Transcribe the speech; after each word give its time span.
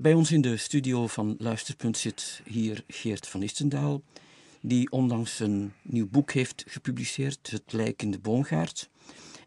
Bij 0.00 0.14
ons 0.14 0.32
in 0.32 0.40
de 0.40 0.56
studio 0.56 1.06
van 1.06 1.34
Luisterpunt 1.38 1.96
zit 1.96 2.40
hier 2.44 2.84
Geert 2.88 3.28
van 3.28 3.42
Istendaal, 3.42 4.02
die 4.60 4.90
onlangs 4.90 5.40
een 5.40 5.72
nieuw 5.82 6.08
boek 6.08 6.32
heeft 6.32 6.64
gepubliceerd, 6.66 7.50
Het 7.50 7.72
Lijk 7.72 8.02
in 8.02 8.10
de 8.10 8.18
Boomgaard. 8.18 8.90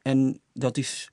En 0.02 0.39
dat 0.54 0.78
is 0.78 1.10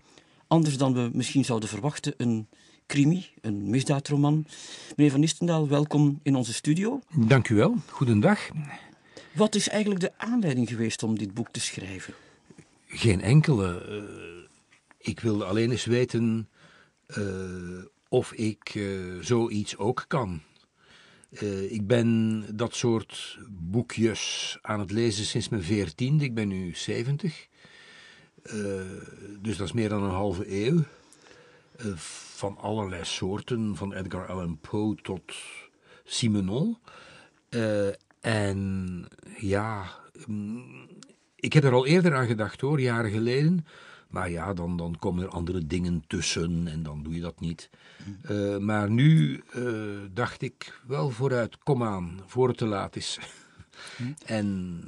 anders 0.46 0.76
dan 0.76 0.94
we 0.94 1.10
misschien 1.12 1.44
zouden 1.44 1.68
verwachten, 1.68 2.14
een 2.16 2.48
crimi, 2.86 3.26
een 3.40 3.70
misdaadroman. 3.70 4.46
Meneer 4.96 5.12
van 5.12 5.22
Istendaal, 5.22 5.68
welkom 5.68 6.20
in 6.22 6.34
onze 6.34 6.52
studio. 6.52 7.00
Dank 7.14 7.48
u 7.48 7.54
wel, 7.54 7.76
goedendag. 7.86 8.48
Wat 9.34 9.54
is 9.54 9.68
eigenlijk 9.68 10.00
de 10.00 10.12
aanleiding 10.16 10.68
geweest 10.68 11.02
om 11.02 11.18
dit 11.18 11.34
boek 11.34 11.50
te 11.50 11.60
schrijven? 11.60 12.14
Geen 12.86 13.20
enkele. 13.20 13.86
Uh, 13.88 14.48
ik 14.98 15.20
wilde 15.20 15.44
alleen 15.44 15.70
eens 15.70 15.84
weten 15.84 16.48
uh, 17.06 17.84
of 18.10 18.32
ik 18.32 18.74
uh, 18.74 19.22
zoiets 19.22 19.76
ook 19.76 20.04
kan. 20.08 20.40
ik 21.68 21.86
ben 21.86 22.44
dat 22.56 22.74
soort 22.74 23.38
boekjes 23.48 24.58
aan 24.62 24.80
het 24.80 24.90
lezen 24.90 25.24
sinds 25.24 25.48
mijn 25.48 25.62
veertiende. 25.62 26.24
Ik 26.24 26.34
ben 26.34 26.48
nu 26.48 26.74
zeventig. 26.74 27.48
dus 29.40 29.56
dat 29.56 29.66
is 29.66 29.72
meer 29.72 29.88
dan 29.88 30.02
een 30.02 30.10
halve 30.10 30.64
eeuw. 30.66 30.82
van 32.06 32.56
allerlei 32.56 33.04
soorten, 33.04 33.76
van 33.76 33.92
Edgar 33.94 34.26
Allan 34.26 34.58
Poe 34.60 34.96
tot 34.96 35.34
Simenon. 36.04 36.78
en 38.20 39.06
ja, 39.38 39.90
mm, 40.26 40.88
ik 41.36 41.52
heb 41.52 41.64
er 41.64 41.72
al 41.72 41.86
eerder 41.86 42.14
aan 42.14 42.26
gedacht 42.26 42.60
hoor, 42.60 42.80
jaren 42.80 43.10
geleden. 43.10 43.66
Maar 44.10 44.30
ja, 44.30 44.54
dan, 44.54 44.76
dan 44.76 44.96
komen 44.98 45.24
er 45.24 45.30
andere 45.30 45.66
dingen 45.66 46.04
tussen 46.06 46.68
en 46.68 46.82
dan 46.82 47.02
doe 47.02 47.14
je 47.14 47.20
dat 47.20 47.40
niet. 47.40 47.70
Uh, 48.30 48.56
maar 48.56 48.90
nu 48.90 49.42
uh, 49.56 49.98
dacht 50.12 50.42
ik 50.42 50.80
wel 50.86 51.10
vooruit, 51.10 51.58
kom 51.58 51.82
aan, 51.82 52.20
voor 52.26 52.48
het 52.48 52.56
te 52.56 52.66
laat 52.66 52.96
is. 52.96 53.18
en 54.24 54.80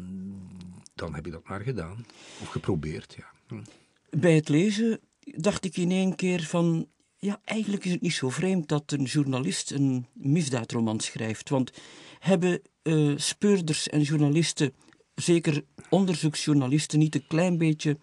dan 0.94 1.14
heb 1.14 1.26
ik 1.26 1.32
dat 1.32 1.48
maar 1.48 1.60
gedaan. 1.60 2.06
Of 2.40 2.48
geprobeerd, 2.48 3.14
ja. 3.18 3.30
Hm. 3.46 3.62
Bij 4.10 4.34
het 4.34 4.48
lezen 4.48 5.00
dacht 5.24 5.64
ik 5.64 5.76
in 5.76 5.90
één 5.90 6.14
keer 6.14 6.42
van... 6.42 6.86
Ja, 7.16 7.40
eigenlijk 7.44 7.84
is 7.84 7.92
het 7.92 8.00
niet 8.00 8.12
zo 8.12 8.28
vreemd 8.28 8.68
dat 8.68 8.92
een 8.92 9.04
journalist 9.04 9.70
een 9.70 10.06
misdaadroman 10.12 11.00
schrijft. 11.00 11.48
Want 11.48 11.72
hebben 12.18 12.60
uh, 12.82 13.18
speurders 13.18 13.88
en 13.88 14.00
journalisten 14.00 14.72
zeker 15.14 15.64
onderzoeksjournalisten 15.90 16.98
niet 16.98 17.14
een 17.14 17.26
klein 17.26 17.58
beetje 17.58 17.96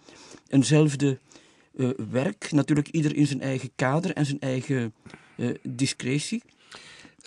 eenzelfde 0.47 1.19
uh, 1.75 1.89
werk? 2.11 2.51
Natuurlijk 2.51 2.87
ieder 2.87 3.15
in 3.15 3.27
zijn 3.27 3.41
eigen 3.41 3.69
kader 3.75 4.13
en 4.13 4.25
zijn 4.25 4.39
eigen 4.39 4.93
uh, 5.37 5.55
discretie. 5.63 6.41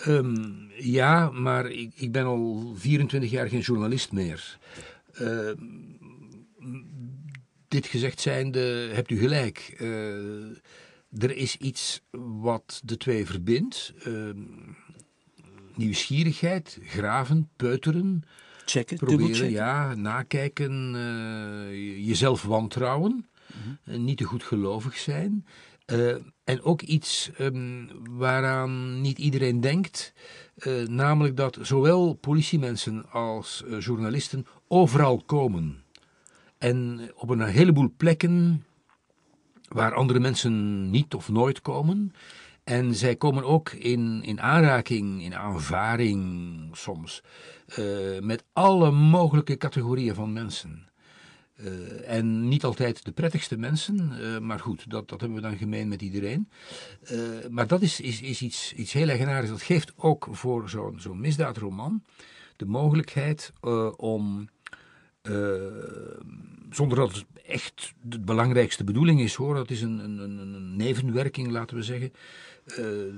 Um, 0.07 0.71
ja, 0.77 1.29
maar 1.29 1.71
ik, 1.71 1.91
ik, 1.95 2.11
ben 2.11 2.25
al 2.25 2.73
24 2.75 3.31
jaar 3.31 3.47
geen 3.49 3.59
journalist 3.59 4.11
meer. 4.11 4.57
Uh, 5.21 5.51
dit 7.67 7.87
gezegd 7.87 8.19
zijnde, 8.19 8.89
hebt 8.93 9.11
u 9.11 9.17
gelijk. 9.17 9.75
Uh, 9.79 10.57
er 11.17 11.35
is 11.35 11.57
iets 11.57 12.01
wat 12.41 12.81
de 12.83 12.97
twee 12.97 13.25
verbindt. 13.25 13.93
Ehm, 14.03 14.41
nieuwsgierigheid, 15.75 16.79
graven, 16.83 17.49
peuteren, 17.55 18.23
Checken, 18.65 18.97
proberen, 18.97 19.49
ja, 19.49 19.95
nakijken, 19.95 20.93
uh, 20.95 22.07
jezelf 22.07 22.43
wantrouwen, 22.43 23.11
mm 23.11 24.01
niet 24.03 24.17
te 24.17 24.23
goed 24.23 24.43
gelovig 24.43 24.97
zijn. 24.97 25.45
Uh, 25.85 26.15
en 26.43 26.61
ook 26.61 26.81
iets 26.81 27.29
um, 27.39 27.89
waaraan 28.09 29.01
niet 29.01 29.17
iedereen 29.17 29.61
denkt, 29.61 30.13
uh, 30.57 30.87
namelijk 30.87 31.37
dat 31.37 31.57
zowel 31.61 32.13
politiemensen 32.13 33.11
als 33.11 33.63
journalisten 33.79 34.45
overal 34.67 35.23
komen. 35.25 35.83
En 36.57 37.11
op 37.15 37.29
een 37.29 37.41
heleboel 37.41 37.93
plekken 37.97 38.65
waar 39.67 39.93
andere 39.93 40.19
mensen 40.19 40.89
niet 40.89 41.13
of 41.13 41.29
nooit 41.29 41.61
komen. 41.61 42.13
En 42.63 42.95
zij 42.95 43.15
komen 43.15 43.43
ook 43.43 43.71
in, 43.71 44.23
in 44.23 44.41
aanraking, 44.41 45.23
in 45.23 45.35
aanvaring 45.35 46.69
soms, 46.71 47.23
uh, 47.79 48.19
met 48.19 48.43
alle 48.53 48.91
mogelijke 48.91 49.57
categorieën 49.57 50.15
van 50.15 50.33
mensen. 50.33 50.87
Uh, 51.55 52.09
en 52.09 52.47
niet 52.47 52.63
altijd 52.63 53.05
de 53.05 53.11
prettigste 53.11 53.57
mensen, 53.57 54.11
uh, 54.19 54.37
maar 54.37 54.59
goed, 54.59 54.89
dat, 54.89 55.09
dat 55.09 55.19
hebben 55.19 55.41
we 55.41 55.47
dan 55.47 55.57
gemeen 55.57 55.87
met 55.87 56.01
iedereen. 56.01 56.49
maar 57.49 57.67
dat 57.67 57.81
is, 57.81 57.99
is, 57.99 58.21
is 58.21 58.41
iets, 58.41 58.73
iets 58.73 58.93
heel 58.93 59.09
eigenaardigs. 59.09 59.51
Dat 59.51 59.61
geeft 59.61 59.93
ook 59.95 60.27
voor 60.31 60.69
zo'n 60.69 60.99
zo'n 60.99 61.19
misdaadroman 61.19 62.03
de 62.55 62.65
mogelijkheid 62.65 63.53
om 63.95 64.49
zonder 66.69 66.97
dat 66.97 67.15
het 67.15 67.25
echt 67.45 67.93
de 68.01 68.19
belangrijkste 68.19 68.83
bedoeling 68.83 69.21
is 69.21 69.33
hoor, 69.33 69.55
dat 69.55 69.69
is 69.69 69.81
een, 69.81 69.99
een, 69.99 70.19
een 70.19 70.75
nevenwerking, 70.75 71.51
laten 71.51 71.75
we 71.75 71.83
zeggen. 71.83 72.11
Uh, 72.65 73.13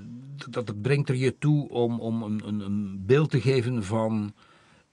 dat, 0.50 0.66
dat 0.66 0.82
brengt 0.82 1.10
er 1.10 1.16
je 1.16 1.38
toe 1.38 1.70
om, 1.70 2.00
om 2.00 2.24
een, 2.24 2.48
een, 2.48 2.60
een 2.60 3.06
beeld 3.06 3.30
te 3.30 3.42
geven 3.42 3.84
van 3.84 4.34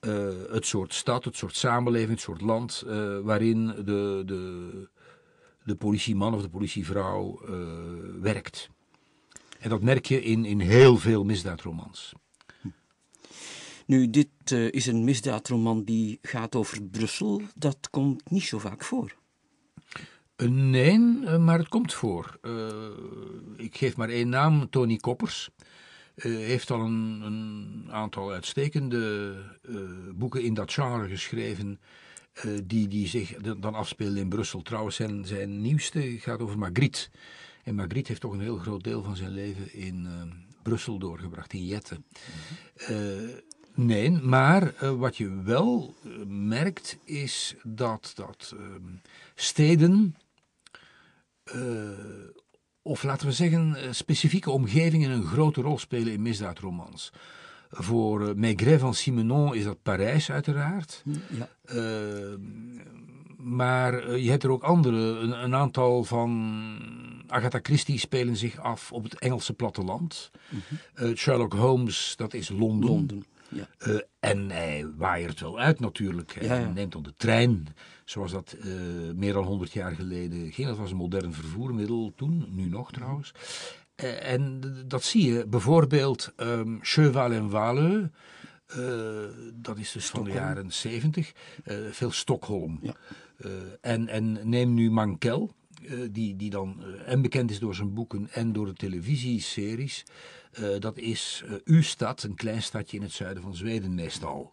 uh, 0.00 0.28
het 0.50 0.66
soort 0.66 0.94
stad, 0.94 1.24
het 1.24 1.36
soort 1.36 1.56
samenleving, 1.56 2.10
het 2.10 2.20
soort 2.20 2.40
land 2.40 2.82
uh, 2.86 3.18
waarin 3.20 3.66
de, 3.66 4.22
de, 4.26 4.88
de 5.64 5.74
politieman 5.74 6.34
of 6.34 6.42
de 6.42 6.48
politievrouw 6.48 7.40
werkt. 8.20 8.70
En 9.58 9.70
dat 9.70 9.82
merk 9.82 10.06
je 10.06 10.22
in, 10.22 10.44
in 10.44 10.60
heel 10.60 10.96
veel 10.96 11.24
misdaadromans. 11.24 12.12
Nu, 13.86 14.10
dit 14.10 14.28
uh, 14.52 14.70
is 14.70 14.86
een 14.86 15.04
misdaadroman 15.04 15.84
die 15.84 16.18
gaat 16.22 16.54
over 16.54 16.82
Brussel. 16.82 17.42
Dat 17.54 17.90
komt 17.90 18.30
niet 18.30 18.42
zo 18.42 18.58
vaak 18.58 18.84
voor. 18.84 19.16
Uh, 20.36 20.48
nee, 20.48 20.98
uh, 20.98 21.36
maar 21.36 21.58
het 21.58 21.68
komt 21.68 21.94
voor. 21.94 22.38
ik 23.56 23.76
geef 23.76 23.96
maar 23.96 24.08
één 24.08 24.28
naam, 24.28 24.70
Tony 24.70 24.96
Koppers. 24.96 25.50
heeft 26.14 26.70
al 26.70 26.80
een, 26.80 27.20
een 27.22 27.88
aantal 27.90 28.32
uitstekende 28.32 29.34
boeken 30.14 30.42
in 30.42 30.54
dat 30.54 30.72
genre 30.72 31.08
geschreven. 31.08 31.80
die, 32.64 32.88
die 32.88 33.08
zich 33.08 33.36
dan 33.36 33.74
afspelen 33.74 34.16
in 34.16 34.28
Brussel. 34.28 34.62
Trouwens, 34.62 34.96
zijn, 34.96 35.24
zijn 35.26 35.60
nieuwste 35.60 36.00
gaat 36.18 36.40
over 36.40 36.58
Magritte. 36.58 37.08
En 37.64 37.74
Magritte 37.74 38.08
heeft 38.08 38.20
toch 38.20 38.32
een 38.32 38.40
heel 38.40 38.58
groot 38.58 38.84
deel 38.84 39.02
van 39.02 39.16
zijn 39.16 39.32
leven 39.32 39.74
in 39.74 40.08
Brussel 40.62 40.98
doorgebracht, 40.98 41.52
in 41.52 41.66
Jette. 41.66 42.00
Mm 42.88 43.30
Nee, 43.74 44.10
maar 44.10 44.74
uh, 44.82 44.90
wat 44.90 45.16
je 45.16 45.42
wel 45.42 45.94
uh, 46.04 46.12
merkt 46.26 46.98
is 47.04 47.54
dat, 47.62 48.12
dat 48.14 48.54
uh, 48.54 48.60
steden, 49.34 50.14
eh, 50.16 50.21
of 52.82 53.02
laten 53.02 53.26
we 53.26 53.32
zeggen 53.32 53.76
specifieke 53.94 54.50
omgevingen, 54.50 55.10
een 55.10 55.24
grote 55.26 55.60
rol 55.60 55.78
spelen 55.78 56.12
in 56.12 56.22
misdaadromans. 56.22 57.12
Voor 57.70 58.32
Maigret 58.36 58.80
van 58.80 58.94
Simenon 58.94 59.54
is 59.54 59.64
dat 59.64 59.82
Parijs 59.82 60.30
uiteraard. 60.30 61.04
Ja. 61.28 61.48
maar 63.36 64.16
je 64.18 64.30
hebt 64.30 64.42
er 64.42 64.50
ook 64.50 64.62
andere, 64.62 64.96
een, 64.96 65.44
een, 65.44 65.54
aantal 65.54 66.04
van 66.04 67.24
Agatha 67.26 67.58
Christie 67.62 67.98
spelen 67.98 68.36
zich 68.36 68.58
af 68.58 68.92
op 68.92 69.02
het 69.02 69.18
Engelse 69.18 69.52
platteland. 69.52 70.30
-hmm. 70.48 71.16
Sherlock 71.16 71.52
Holmes, 71.52 72.14
dat 72.16 72.34
is 72.34 72.48
Londen. 72.48 72.90
Londen. 72.90 73.24
Ja. 73.52 73.68
Uh, 73.86 74.00
en 74.20 74.50
hij 74.50 74.86
waaiert 74.96 75.40
wel 75.40 75.58
uit 75.58 75.80
natuurlijk. 75.80 76.34
Hij 76.34 76.60
ja. 76.60 76.68
neemt 76.68 76.92
dan 76.92 77.02
de 77.02 77.14
trein, 77.16 77.66
zoals 78.04 78.32
dat 78.32 78.56
uh, 78.64 78.72
meer 79.14 79.32
dan 79.32 79.44
100 79.44 79.72
jaar 79.72 79.92
geleden 79.92 80.52
ging. 80.52 80.68
Dat 80.68 80.76
was 80.76 80.90
een 80.90 80.96
modern 80.96 81.32
vervoermiddel 81.32 82.12
toen, 82.16 82.46
nu 82.50 82.66
nog 82.66 82.92
trouwens. 82.92 83.34
Uh, 83.96 84.32
en 84.32 84.60
dat 84.86 85.02
zie 85.02 85.32
je 85.32 85.46
bijvoorbeeld 85.46 86.32
um, 86.36 86.78
Cheval 86.82 87.32
en 87.32 87.50
Walleux. 87.50 88.08
dat 89.54 89.78
is 89.78 89.92
dus 89.92 90.04
Stockholm. 90.04 90.12
van 90.12 90.24
de 90.24 90.32
jaren 90.32 90.72
70. 90.72 91.32
veel 91.90 92.10
Stockholm. 92.10 92.78
Ja. 92.82 92.94
en, 93.80 94.08
en 94.08 94.48
neem 94.48 94.74
nu 94.74 94.90
Mankel. 94.90 95.54
die, 96.10 96.36
die 96.36 96.50
dan 96.50 96.82
en 97.06 97.22
bekend 97.22 97.50
is 97.50 97.58
door 97.58 97.74
zijn 97.74 97.94
boeken 97.94 98.28
en 98.30 98.52
door 98.52 98.66
de 98.66 98.72
televisieseries. 98.72 100.04
Dat 100.78 100.98
is 100.98 101.42
uh, 101.46 101.52
uw 101.64 101.82
stad, 101.82 102.22
een 102.22 102.34
klein 102.34 102.62
stadje 102.62 102.96
in 102.96 103.02
het 103.02 103.12
zuiden 103.12 103.42
van 103.42 103.54
Zweden 103.54 103.94
meestal. 103.94 104.52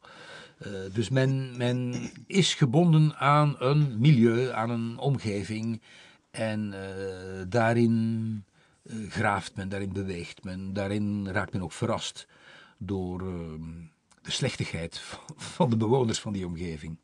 Uh, 0.67 0.93
dus 0.93 1.09
men, 1.09 1.57
men 1.57 2.09
is 2.27 2.53
gebonden 2.53 3.15
aan 3.15 3.55
een 3.59 3.99
milieu, 3.99 4.51
aan 4.51 4.69
een 4.69 4.97
omgeving. 4.97 5.81
En 6.31 6.73
daarin 7.49 8.43
graaft 9.09 9.55
men, 9.55 9.69
daarin 9.69 9.93
beweegt 9.93 10.43
men, 10.43 10.73
daarin 10.73 11.29
raakt 11.29 11.53
men 11.53 11.61
ook 11.61 11.71
verrast 11.71 12.27
door 12.77 13.21
ehm, 13.21 13.61
de 14.21 14.31
slechtigheid 14.31 15.01
van 15.57 15.69
de 15.69 15.77
bewoners 15.77 16.19
van 16.19 16.33
die 16.33 16.45
omgeving. 16.45 16.97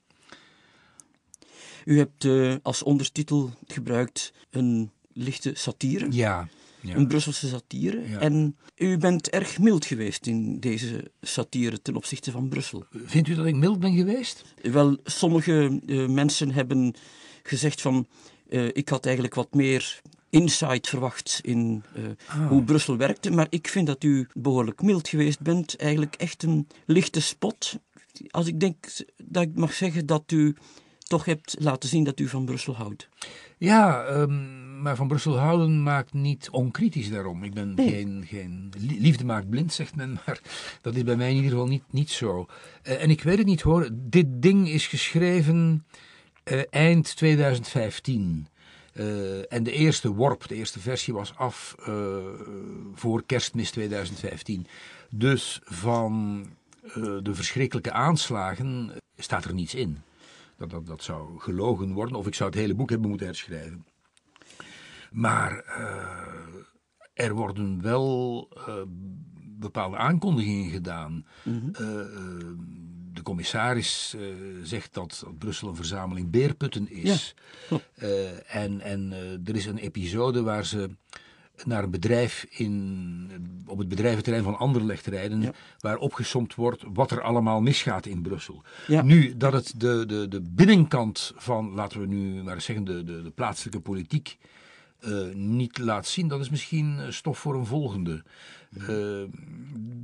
U 1.86 1.98
hebt 1.98 2.28
als 2.64 2.84
ondertitel 2.84 3.52
gebruikt 3.68 4.34
een 4.50 4.92
lichte 5.14 5.52
satire. 5.54 6.12
Ja, 6.12 6.48
een 6.94 7.08
Brusselse 7.08 7.48
satire. 7.48 8.02
En 8.20 8.58
u 8.76 8.98
bent 8.98 9.30
erg 9.30 9.60
mild 9.60 9.86
geweest 9.86 10.28
in 10.28 10.60
deze 10.60 11.12
satire 11.22 11.82
ten 11.82 11.96
opzichte 11.96 12.32
van 12.32 12.50
Brussel. 12.50 12.86
Vindt 13.06 13.28
u 13.28 13.36
dat 13.36 13.46
ik 13.46 13.56
mild 13.56 13.80
ben 13.80 13.96
geweest? 13.96 14.44
Wel, 14.62 14.98
sommige 15.04 15.82
uh, 15.86 16.08
mensen 16.08 16.52
hebben 16.52 16.94
gezegd 17.44 17.82
van... 17.82 18.08
Uh, 18.50 18.68
ik 18.74 18.90
had 18.90 19.06
eigenlijk 19.06 19.36
wat 19.36 19.54
meer 19.54 20.02
insight 20.30 20.88
verwacht 20.88 21.40
in 21.44 21.84
uh, 21.98 22.04
ah. 22.28 22.48
hoe 22.48 22.64
Brussel 22.64 22.98
werkte. 22.98 23.32
Maar 23.32 23.48
ik 23.50 23.68
vind 23.68 23.88
dat 23.88 24.04
u 24.04 24.28
behoorlijk 24.34 24.82
mild 24.82 25.08
geweest 25.08 25.40
bent. 25.40 25.76
Eigenlijk 25.76 26.16
echt 26.16 26.44
een 26.44 26.68
lichte 26.86 27.22
spot. 27.22 27.80
Als 28.30 28.48
ik 28.48 28.60
denk 28.60 28.86
dat 29.24 29.44
ik 29.44 29.56
mag 29.56 29.74
zeggen 29.74 30.06
dat 30.06 30.32
u 30.32 30.56
toch 31.08 31.26
hebt 31.26 31.56
laten 31.60 31.90
zien 31.90 32.04
dat 32.04 32.20
u 32.20 32.28
van 32.28 32.46
Brussel 32.46 32.76
houdt. 32.76 33.10
Ja, 33.58 34.08
um, 34.08 34.82
maar 34.82 34.96
van 34.96 35.08
Brussel 35.08 35.38
houden 35.38 35.84
maakt 35.84 36.14
niet 36.14 36.50
onkritisch 36.50 37.10
daarom. 37.10 37.44
Ik 37.44 37.54
ben 37.54 37.74
geen, 37.76 38.26
geen... 38.28 38.74
Liefde 38.78 39.26
maakt 39.26 39.50
blind, 39.50 39.74
zegt 39.74 39.96
men, 39.96 40.14
maar 40.26 40.40
dat 40.82 40.96
is 40.96 41.04
bij 41.04 41.16
mij 41.16 41.30
in 41.30 41.36
ieder 41.36 41.52
geval 41.52 41.68
niet, 41.68 41.84
niet 41.90 42.10
zo. 42.10 42.46
Uh, 42.84 43.02
en 43.04 43.10
ik 43.10 43.24
weet 43.24 43.38
het 43.38 43.48
niet 43.48 43.62
hoor, 43.62 43.90
dit 43.94 44.26
ding 44.30 44.70
is 44.70 44.88
geschreven 44.88 45.86
uh, 46.44 46.62
eind 46.70 47.16
2015. 47.16 48.48
Uh, 48.94 49.54
en 49.54 49.64
de 49.64 49.72
eerste 49.72 50.14
worp, 50.14 50.48
de 50.48 50.56
eerste 50.56 50.80
versie 50.80 51.14
was 51.14 51.36
af 51.36 51.76
voor 52.94 53.24
kerstmis 53.26 53.72
2015. 53.72 54.68
Dus 55.10 55.62
van 55.64 56.46
de 56.94 57.34
verschrikkelijke 57.34 57.92
aanslagen 57.92 58.92
staat 59.18 59.46
er 59.46 59.54
niets 59.54 59.76
in 59.76 60.04
dat, 60.58 60.70
dat, 60.70 60.86
dat 60.88 61.04
zou 61.04 61.40
gelogen 61.40 61.94
worden, 61.94 62.18
of 62.18 62.28
ik 62.28 62.36
zou 62.36 62.50
het 62.50 62.60
hele 62.60 62.76
boek 62.76 62.90
hebben 62.90 63.10
moeten 63.10 63.28
herschrijven. 63.28 63.86
Maar 65.12 65.64
uh, 65.68 67.26
er 67.26 67.34
worden 67.34 67.82
wel 67.82 68.48
uh, 68.58 68.74
bepaalde 69.60 69.98
aankondigingen 69.98 70.72
gedaan. 70.72 71.26
Mm 71.44 71.60
-hmm. 71.60 71.70
uh, 71.70 71.80
de 73.14 73.22
commissaris 73.24 74.16
zegt 74.64 74.94
dat, 74.94 75.26
Brussel 75.38 75.68
een 75.68 75.76
verzameling 75.76 76.30
beerputten 76.30 76.92
is. 76.92 77.36
Ja, 77.70 77.80
en 78.48 78.82
en 78.82 79.12
er 79.46 79.56
is 79.56 79.66
een 79.66 79.78
episode 79.78 80.42
waar 80.42 80.66
ze 80.66 80.90
naar 81.66 81.84
een 81.84 81.92
bedrijf 81.92 82.46
in, 82.50 83.64
op 83.68 83.78
het 83.78 83.88
bedrijventerrein 83.88 84.44
van 84.44 84.58
Anderlecht 84.58 85.06
rijden, 85.06 85.54
waar 85.80 85.98
opgesomd 85.98 86.56
wordt 86.56 86.84
wat 86.94 87.12
er 87.12 87.22
allemaal 87.22 87.62
misgaat 87.62 88.06
in 88.06 88.22
Brussel. 88.22 88.64
Nu, 88.88 89.38
dat 89.38 89.54
het 89.54 89.74
de, 89.78 90.04
de, 90.08 90.28
de 90.28 90.42
binnenkant 90.42 91.34
van, 91.36 91.74
laten 91.74 92.00
we 92.00 92.06
nu 92.06 92.44
maar 92.44 92.62
zeggen, 92.62 92.86
de, 92.86 93.04
de, 93.04 93.24
de 93.24 93.30
plaatselijke 93.32 93.80
politiek 93.80 94.38
uh, 95.08 95.34
niet 95.34 95.78
laat 95.78 96.08
zien, 96.08 96.28
dat 96.28 96.40
is 96.40 96.50
misschien 96.50 97.00
stof 97.14 97.40
voor 97.40 97.56
een 97.56 97.66
volgende. 97.66 98.24
Uh, 98.90 99.24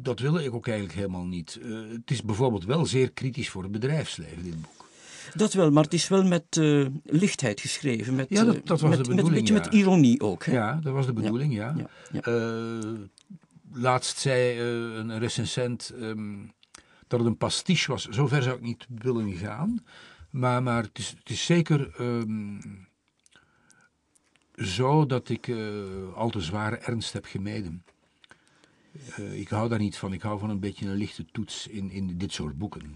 dat 0.01 0.19
wil 0.19 0.37
ik 0.37 0.53
ook 0.53 0.67
eigenlijk 0.67 0.97
helemaal 0.97 1.25
niet. 1.25 1.59
Uh, 1.63 1.91
het 1.91 2.11
is 2.11 2.23
bijvoorbeeld 2.23 2.65
wel 2.65 2.85
zeer 2.85 3.11
kritisch 3.11 3.49
voor 3.49 3.63
het 3.63 3.71
bedrijfsleven, 3.71 4.43
dit 4.43 4.61
boek. 4.61 4.89
Dat 5.35 5.53
wel, 5.53 5.71
maar 5.71 5.83
het 5.83 5.93
is 5.93 6.07
wel 6.07 6.23
met 6.23 6.55
uh, 6.55 6.87
lichtheid 7.03 7.61
geschreven. 7.61 8.15
Met, 8.15 8.29
ja, 8.29 8.43
dat, 8.43 8.67
dat 8.67 8.81
was 8.81 8.89
met, 8.97 9.05
de 9.05 9.15
bedoeling. 9.15 9.15
Met, 9.15 9.27
een 9.27 9.33
beetje 9.33 9.53
met 9.53 9.81
ironie 9.81 10.21
ook. 10.21 10.45
Hè? 10.45 10.51
Ja, 10.51 10.79
dat 10.83 10.93
was 10.93 11.05
de 11.05 11.13
bedoeling, 11.13 11.53
ja. 11.53 11.73
ja. 11.77 11.89
ja 12.11 12.31
uh, 12.31 12.99
laatst 13.73 14.17
zei 14.17 14.55
uh, 14.55 14.97
een 14.97 15.19
recensent 15.19 15.91
um, 15.99 16.51
dat 17.07 17.19
het 17.19 17.29
een 17.29 17.37
pastiche 17.37 17.91
was. 17.91 18.07
Zover 18.07 18.43
zou 18.43 18.55
ik 18.55 18.61
niet 18.61 18.87
willen 18.99 19.31
gaan. 19.31 19.83
Maar, 20.29 20.63
maar 20.63 20.83
het, 20.83 20.97
is, 20.97 21.09
het 21.19 21.29
is 21.29 21.45
zeker 21.45 22.01
um, 22.01 22.87
zo 24.55 25.05
dat 25.05 25.29
ik 25.29 25.51
al 26.15 26.29
te 26.29 26.41
zware 26.41 26.77
ernst 26.77 27.13
heb 27.13 27.25
gemeden. 27.25 27.83
ik 29.31 29.49
hou 29.49 29.69
daar 29.69 29.79
niet 29.79 29.97
van. 29.97 30.13
Ik 30.13 30.21
hou 30.21 30.39
van 30.39 30.49
een 30.49 30.59
beetje 30.59 30.85
een 30.85 30.95
lichte 30.95 31.25
toets 31.31 31.67
in, 31.67 31.91
in 31.91 32.17
dit 32.17 32.33
soort 32.33 32.57
boeken. 32.57 32.95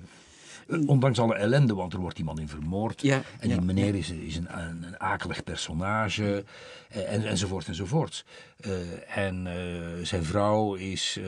Eh, 0.68 0.88
ondanks 0.88 1.20
alle 1.20 1.36
ellende, 1.36 1.76
want 1.76 1.94
er 1.94 2.00
wordt 2.00 2.20
iemand 2.20 2.40
in 2.40 2.48
vermoord. 2.48 3.02
Ja, 3.02 3.22
en 3.40 3.50
die 3.50 3.62
meneer 3.62 3.96
is, 3.96 4.10
is 4.10 4.36
een, 4.36 4.60
een, 4.60 4.84
een, 4.84 5.00
akelig 5.00 5.44
personage. 5.44 6.44
Eh, 6.90 7.14
en, 7.14 7.26
enzovoort 7.26 7.68
enzovoort. 7.68 8.26
Uh, 8.68 8.74
en 9.18 9.46
uh, 9.46 10.06
zijn 10.06 10.24
vrouw 10.24 10.74
is 10.74 11.20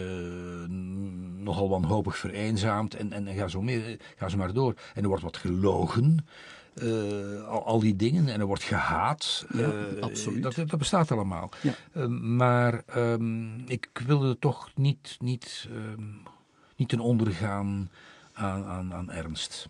nogal 1.38 1.70
wanhopig 1.70 2.18
vereenzaamd. 2.18 2.96
En, 2.96 3.12
en, 3.12 3.28
en 3.28 3.36
ga, 3.36 3.48
zo 3.48 3.62
meer, 3.62 3.98
ga 4.16 4.30
zo 4.30 4.38
maar 4.38 4.54
door. 4.54 4.74
En 4.94 5.02
er 5.02 5.08
wordt 5.08 5.24
wat 5.24 5.38
gelogen. 5.38 6.26
al, 7.48 7.66
al, 7.66 7.80
die 7.80 7.96
dingen. 7.96 8.28
En 8.28 8.40
er 8.40 8.46
wordt 8.46 8.64
gehaat. 8.64 9.46
Ja, 9.54 9.72
absoluut. 10.00 10.44
Dat, 10.44 10.56
dat, 10.56 10.78
bestaat 10.78 11.12
allemaal. 11.12 11.50
Ja. 11.62 12.08
maar 12.08 12.84
um, 12.96 13.64
ik 13.68 13.90
wilde 14.06 14.40
toch 14.40 14.70
niet, 14.76 15.18
niet, 15.20 15.68
um, 15.72 16.22
niet 16.76 16.90
ten 16.90 17.00
onder 17.00 17.32
gaan 17.32 17.90
aan, 18.38 18.66
aan, 18.66 18.94
aan 18.94 19.12
ernst. 19.12 19.68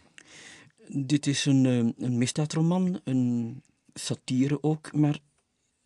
Dit 0.87 1.27
is 1.27 1.45
een, 1.45 1.65
eh, 1.65 2.05
een 2.05 2.17
misdaadroman, 2.17 2.99
een 3.03 3.61
satire 3.93 4.63
ook, 4.63 4.93
maar 4.93 5.19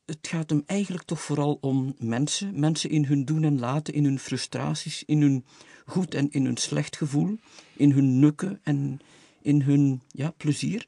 het 0.05 0.27
gaat 0.27 0.49
hem 0.49 0.63
eigenlijk 0.65 1.05
toch 1.05 1.21
vooral 1.21 1.57
om 1.61 1.95
mensen. 1.97 2.59
Mensen 2.59 2.89
in 2.89 3.05
hun 3.05 3.25
doen 3.25 3.43
en 3.43 3.59
laten, 3.59 3.93
in 3.93 4.03
hun 4.03 4.19
frustraties, 4.19 5.03
in 5.05 5.21
hun 5.21 5.45
goed 5.85 6.13
en 6.13 6.31
in 6.31 6.45
hun 6.45 6.57
slecht 6.57 6.97
gevoel, 6.97 7.37
in 7.75 7.91
hun 7.91 8.19
nukken 8.19 8.59
en 8.63 8.99
in 9.41 9.61
hun 9.61 10.01
ja, 10.07 10.31
plezier. 10.37 10.87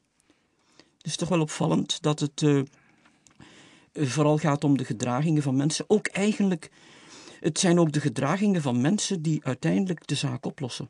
Het 0.96 1.06
is 1.06 1.16
toch 1.16 1.28
wel 1.28 1.40
opvallend 1.40 2.02
dat 2.02 2.20
het 2.20 2.42
uh, 2.42 2.62
vooral 3.92 4.38
gaat 4.38 4.64
om 4.64 4.76
de 4.76 4.84
gedragingen 4.84 5.42
van 5.42 5.56
mensen. 5.56 5.84
Ook 5.88 6.06
eigenlijk, 6.06 6.70
het 7.40 7.58
zijn 7.58 7.78
ook 7.78 7.92
de 7.92 8.00
gedragingen 8.00 8.62
van 8.62 8.80
mensen 8.80 9.22
die 9.22 9.44
uiteindelijk 9.44 10.06
de 10.06 10.14
zaak 10.14 10.46
oplossen. 10.46 10.88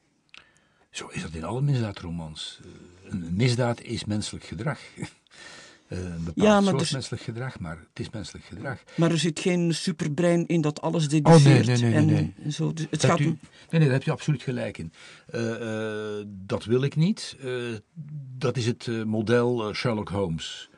Zo 0.94 1.08
is 1.08 1.22
dat 1.22 1.34
in 1.34 1.44
alle 1.44 1.60
misdaadromans. 1.60 2.60
Eh, 2.62 3.12
een 3.12 3.34
misdaad 3.36 3.82
is 3.82 4.04
menselijk 4.04 4.44
gedrag. 4.44 4.78
Eh, 5.88 5.98
een 5.98 6.24
bepaald 6.24 6.64
ja, 6.64 6.70
soort 6.70 6.92
menselijk 6.92 7.22
gedrag, 7.22 7.58
maar 7.58 7.78
het 7.78 8.00
is 8.00 8.10
menselijk 8.10 8.44
gedrag. 8.44 8.82
Maar 8.96 9.10
er 9.10 9.18
zit 9.18 9.40
geen 9.40 9.74
superbrein 9.74 10.46
in 10.46 10.60
dat 10.60 10.80
alles 10.80 11.08
deduceert. 11.08 11.68
Oh, 11.68 11.74
nee, 11.74 11.90
nee, 11.90 12.04
nee. 12.04 12.32
nee, 12.36 12.52
Zo, 12.52 12.72
dus 12.72 12.86
het 12.90 13.04
gaat 13.04 13.20
u, 13.20 13.24
nee, 13.24 13.36
nee, 13.70 13.80
daar 13.80 13.92
heb 13.92 14.02
je 14.02 14.10
absoluut 14.10 14.42
gelijk 14.42 14.78
in. 14.78 14.92
Uh, 15.34 15.60
uh, 15.60 16.24
dat 16.26 16.64
wil 16.64 16.82
ik 16.82 16.96
niet. 16.96 17.36
Uh, 17.44 17.76
dat 18.38 18.56
is 18.56 18.66
het 18.66 18.88
model 19.06 19.74
Sherlock 19.74 20.08
Holmes. 20.08 20.70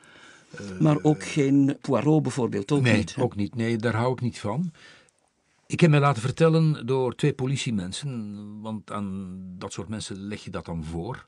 maar 0.79 0.97
ook 1.01 1.23
geen 1.23 1.77
Poirot 1.81 2.23
bijvoorbeeld, 2.23 2.71
ook 2.71 2.81
nee, 2.81 2.97
niet. 2.97 3.15
ook 3.19 3.35
niet. 3.35 3.55
Nee, 3.55 3.77
daar 3.77 3.95
hou 3.95 4.11
ik 4.11 4.21
niet 4.21 4.39
van. 4.39 4.71
Ik 5.67 5.79
heb 5.79 5.89
mij 5.89 5.99
laten 5.99 6.21
vertellen 6.21 6.85
door 6.85 7.15
twee 7.15 7.33
politiemensen, 7.33 8.61
want 8.61 8.91
aan 8.91 9.37
dat 9.57 9.73
soort 9.73 9.87
mensen 9.87 10.17
leg 10.27 10.43
je 10.43 10.49
dat 10.49 10.65
dan 10.65 10.83
voor. 10.83 11.25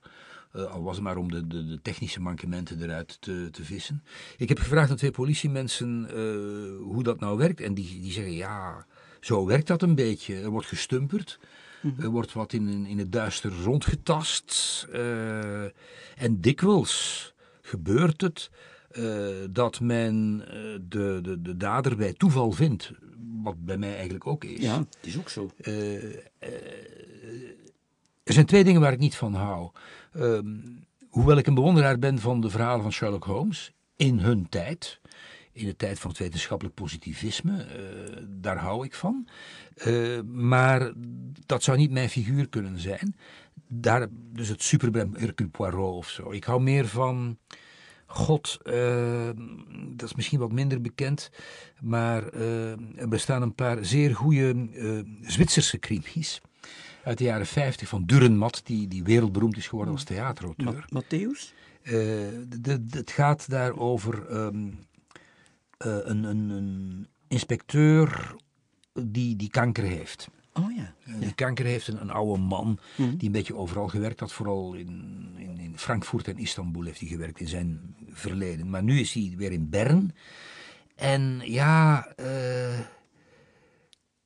Uh, 0.55 0.63
al 0.63 0.83
was 0.83 0.95
het 0.95 1.03
maar 1.03 1.17
om 1.17 1.31
de, 1.31 1.47
de, 1.47 1.65
de, 1.65 1.81
technische 1.81 2.21
mankementen 2.21 2.81
eruit 2.81 3.21
te, 3.21 3.47
te 3.51 3.63
vissen. 3.63 4.03
Ik 4.37 4.49
heb 4.49 4.59
gevraagd 4.59 4.89
aan 4.89 4.95
twee 4.95 5.11
politiemensen 5.11 6.03
uh, 6.03 6.85
hoe 6.93 7.03
dat 7.03 7.19
nou 7.19 7.37
werkt. 7.37 7.61
En 7.61 7.73
die, 7.73 8.01
die 8.01 8.11
zeggen, 8.11 8.33
ja, 8.33 8.85
zo 9.19 9.45
werkt 9.45 9.67
dat 9.67 9.81
een 9.81 9.95
beetje. 9.95 10.35
Er 10.35 10.49
wordt 10.49 10.67
gestumperd. 10.67 11.39
Mhm. 11.81 12.01
Er 12.01 12.09
wordt 12.09 12.33
wat 12.33 12.53
in, 12.53 12.85
in 12.85 12.97
het 12.97 13.11
duister 13.11 13.51
rondgetast. 13.63 14.87
Uh, 14.93 15.63
en 16.15 16.41
dikwijls 16.41 17.33
gebeurt 17.61 18.21
het 18.21 18.49
dat 19.49 19.79
men 19.79 20.37
de, 20.89 21.19
de, 21.21 21.41
de 21.41 21.57
dader 21.57 21.95
bij 21.95 22.13
toeval 22.13 22.51
vindt 22.51 22.91
wat 23.43 23.65
bij 23.65 23.77
mij 23.77 23.93
eigenlijk 23.93 24.27
ook 24.27 24.43
is. 24.43 24.61
Ja, 24.61 24.77
het 24.77 24.97
is 25.01 25.17
ook 25.17 25.29
zo. 25.29 25.49
Uh, 25.57 26.03
uh, 26.03 26.19
er 28.23 28.33
zijn 28.33 28.45
twee 28.45 28.63
dingen 28.63 28.81
waar 28.81 28.93
ik 28.93 28.99
niet 28.99 29.15
van 29.15 29.33
hou. 29.33 29.69
Ehm, 30.13 30.57
hoewel 31.09 31.37
ik 31.37 31.47
een 31.47 31.53
bewonderaar 31.53 31.99
ben 31.99 32.19
van 32.19 32.41
de 32.41 32.49
verhalen 32.49 32.81
van 32.81 32.91
Sherlock 32.91 33.23
Holmes 33.23 33.73
in 33.95 34.19
hun 34.19 34.49
tijd, 34.49 34.99
in 35.51 35.65
de 35.65 35.75
tijd 35.75 35.99
van 35.99 36.09
het 36.09 36.19
wetenschappelijk 36.19 36.75
positivisme, 36.75 37.65
uh, 37.65 38.17
daar 38.27 38.57
hou 38.57 38.85
ik 38.85 38.93
van. 38.95 39.27
maar 40.25 40.91
dat 41.45 41.63
zou 41.63 41.77
niet 41.77 41.91
mijn 41.91 42.09
figuur 42.09 42.49
kunnen 42.49 42.79
zijn. 42.79 43.15
Daar, 43.67 44.07
dus 44.11 44.47
het 44.47 44.63
superbrein 44.63 45.15
Hercule 45.17 45.49
Poirot 45.49 45.95
of 45.95 46.09
zo. 46.09 46.31
Ik 46.31 46.43
hou 46.43 46.61
meer 46.61 46.87
van 46.87 47.37
God, 48.11 48.59
uh, 48.63 49.29
dat 49.95 50.09
is 50.09 50.15
misschien 50.15 50.39
wat 50.39 50.51
minder 50.51 50.81
bekend, 50.81 51.29
maar 51.81 52.33
uh, 52.33 52.71
er 52.99 53.07
bestaan 53.07 53.41
een 53.41 53.55
paar 53.55 53.85
zeer 53.85 54.15
goede 54.15 54.53
uh, 54.53 54.99
Zwitserse 55.21 55.77
krimis 55.77 56.41
uit 57.03 57.17
de 57.17 57.23
jaren 57.23 57.45
50 57.45 57.87
van 57.87 58.05
Durenmat, 58.05 58.61
die, 58.63 58.87
die 58.87 59.03
wereldberoemd 59.03 59.57
is 59.57 59.67
geworden 59.67 59.93
als 59.93 60.03
theaterauteur. 60.03 60.85
Ma 60.89 61.01
Matthäus? 61.01 61.53
het 62.89 63.11
gaat 63.11 63.49
daar 63.49 63.77
over 63.77 64.35
um, 64.35 64.79
een, 65.77 66.23
een, 66.23 66.49
een 66.49 67.07
inspecteur 67.27 68.35
die, 68.93 69.35
die 69.35 69.49
kanker 69.49 69.83
heeft. 69.83 70.29
Oh 70.53 70.75
ja. 70.75 70.93
Die 71.19 71.33
kanker 71.33 71.65
heeft 71.65 71.87
een, 71.87 72.01
een 72.01 72.09
oude 72.09 72.41
man 72.41 72.79
mhm. 72.97 73.17
die 73.17 73.25
een 73.25 73.31
beetje 73.31 73.55
overal 73.55 73.87
gewerkt 73.87 74.19
had. 74.19 74.31
Vooral 74.31 74.73
in, 74.73 74.87
in, 75.37 75.59
in, 75.59 75.77
Frankfurt 75.77 76.27
en 76.27 76.37
Istanbul 76.37 76.83
heeft 76.83 76.99
hij 76.99 77.09
gewerkt 77.09 77.39
in 77.39 77.47
zijn 77.47 77.95
verleden. 78.19 78.69
Maar 78.69 78.83
nu 78.83 78.99
is 78.99 79.13
hij 79.13 79.33
weer 79.37 79.51
in 79.51 79.69
Bern. 79.69 80.15
En 80.95 81.41
ja, 81.43 82.07
uh, 82.19 82.79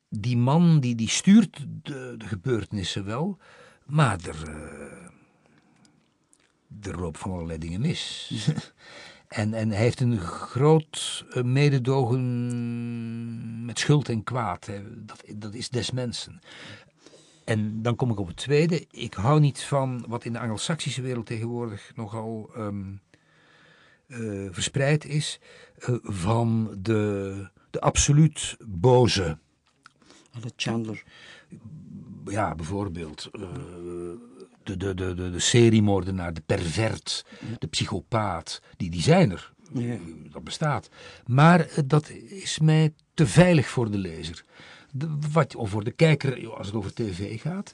die 0.08 0.36
man 0.36 0.80
die, 0.80 0.94
die 0.94 1.08
stuurt 1.08 1.66
de, 1.82 2.14
de 2.18 2.26
gebeurtenissen 2.26 3.04
wel, 3.04 3.38
maar 3.86 4.18
er, 4.26 4.48
uh, 4.48 4.54
er 6.90 7.00
loopt 7.00 7.18
van 7.18 7.30
allerlei 7.30 7.58
dingen 7.58 7.80
mis. 7.80 8.32
en, 9.28 9.54
en 9.54 9.68
hij 9.68 9.78
heeft 9.78 10.00
een 10.00 10.20
groot 10.20 11.24
uh, 11.30 11.42
mededogen 11.42 12.24
met 13.64 13.78
schuld 13.78 14.08
en 14.08 14.24
kwaad. 14.24 14.70
Dat, 14.96 15.24
dat 15.36 15.54
is 15.54 15.68
des 15.68 15.90
mensen. 15.90 16.40
En 17.44 17.82
dan 17.82 17.96
kom 17.96 18.10
ik 18.10 18.18
op 18.18 18.26
het 18.26 18.36
tweede. 18.36 18.86
Ik 18.90 19.14
hou 19.14 19.40
niet 19.40 19.62
van 19.62 20.04
wat 20.08 20.24
in 20.24 20.32
de 20.32 20.38
Anglo-Saxische 20.38 21.02
wereld 21.02 21.26
tegenwoordig 21.26 21.92
nogal 21.94 22.50
um, 22.56 23.00
uh, 24.06 24.48
verspreid 24.50 25.04
is, 25.04 25.40
uh, 25.88 25.96
van 26.02 26.76
de, 26.78 27.48
de 27.70 27.80
absoluut 27.80 28.56
boze. 28.66 29.38
Alle 30.32 30.52
Chandler. 30.56 31.02
Ja, 32.24 32.54
bijvoorbeeld. 32.54 33.28
Uh, 33.32 33.48
de, 34.62 34.76
de, 34.76 34.94
de, 34.94 35.14
de, 35.14 35.30
de 35.30 35.38
seriemoordenaar, 35.38 36.34
de 36.34 36.42
pervert, 36.46 37.24
ja. 37.40 37.56
de 37.58 37.66
psychopaat, 37.66 38.62
die, 38.76 38.90
die 38.90 39.02
zijn 39.02 39.30
er. 39.30 39.52
Ja. 39.72 39.96
Dat 40.32 40.44
bestaat. 40.44 40.88
Maar 41.26 41.68
dat 41.84 42.10
is 42.28 42.58
mij 42.58 42.94
te 43.14 43.26
veilig 43.26 43.68
voor 43.68 43.90
de 43.90 43.98
lezer 43.98 44.44
wat, 45.32 45.54
of 45.54 45.70
voor 45.70 45.84
de 45.84 45.90
kijker 45.90 46.50
als 46.56 46.66
het 46.66 46.76
over 46.76 46.94
tv 46.94 47.40
gaat. 47.40 47.72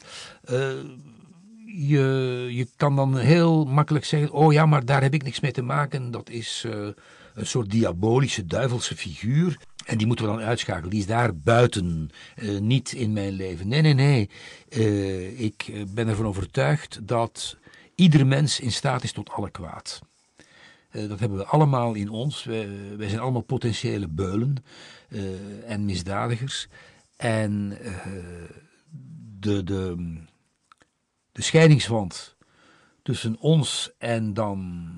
Je, 1.75 2.47
je 2.51 2.69
kan 2.77 2.97
dan 2.97 3.17
heel 3.17 3.65
makkelijk 3.65 4.05
zeggen: 4.05 4.33
Oh 4.33 4.53
ja, 4.53 4.67
maar 4.67 4.85
daar 4.85 5.03
heb 5.03 5.15
ik 5.15 5.23
niks 5.23 5.41
mee 5.41 5.53
te 5.53 5.63
maken. 5.63 6.11
Dat 6.11 6.31
is 6.31 6.65
uh, 6.67 6.89
een 7.35 7.47
soort 7.47 7.71
diabolische, 7.71 8.47
duivelse 8.47 8.97
figuur. 8.97 9.59
En 9.85 9.99
die 9.99 10.07
moeten 10.07 10.25
we 10.25 10.31
dan 10.31 10.41
uitschakelen. 10.41 10.91
Die 10.91 10.99
is 10.99 11.07
daar 11.07 11.37
buiten, 11.37 12.11
uh, 12.37 12.61
niet 12.61 12.93
in 12.93 13.13
mijn 13.13 13.33
leven. 13.33 13.69
Nee, 13.69 13.81
nee, 13.81 13.95
nee. 13.95 14.31
Uh, 14.69 15.41
ik 15.41 15.73
ben 15.95 16.09
ervan 16.09 16.27
overtuigd 16.27 16.99
dat 17.03 17.57
ieder 17.95 18.27
mens 18.27 18.61
in 18.61 18.73
staat 18.73 19.03
is 19.03 19.13
tot 19.13 19.31
alle 19.31 19.51
kwaad. 19.51 20.01
dat 20.93 21.21
hebben 21.21 21.39
we 21.39 21.45
allemaal 21.45 21.95
in 21.95 22.11
ons. 22.11 22.45
Wij, 22.45 22.69
wij 22.97 23.09
zijn 23.09 23.21
allemaal 23.21 23.41
potentiële 23.41 24.09
beulen 24.09 24.57
en 25.67 25.85
misdadigers. 25.85 26.69
En 27.17 27.79
de, 29.39 29.65
de, 29.65 29.97
de 31.33 31.43
scheidingswand 31.43 32.37
tussen 33.03 33.39
ons 33.39 33.91
en 33.99 34.35
dan 34.35 34.91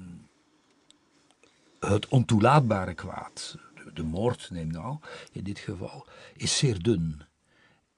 het 1.80 2.08
ontoelaatbare 2.08 2.94
kwaad, 2.94 3.58
de, 3.94 4.02
moord 4.02 4.48
neem 4.50 4.70
nou 4.70 4.98
in 5.32 5.44
dit 5.44 5.58
geval, 5.58 6.06
is 6.36 6.56
zeer 6.56 6.82
dun. 6.82 7.22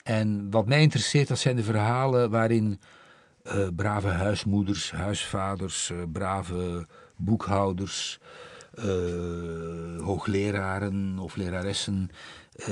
En 0.02 0.50
wat 0.50 0.66
mij 0.66 0.80
interesseert, 0.80 1.28
dat 1.28 1.38
zijn 1.38 1.56
de 1.56 1.62
verhalen 1.62 2.30
waarin 2.30 2.80
uh, 3.42 3.68
brave 3.76 4.08
huismoeders, 4.08 4.90
huisvaders, 4.90 5.90
uh, 5.90 6.02
brave 6.12 6.86
boekhouders, 7.16 8.18
uh, 8.74 8.84
hoogleraren 10.00 11.18
of 11.18 11.36
leraressen 11.36 12.10
uh, 12.56 12.68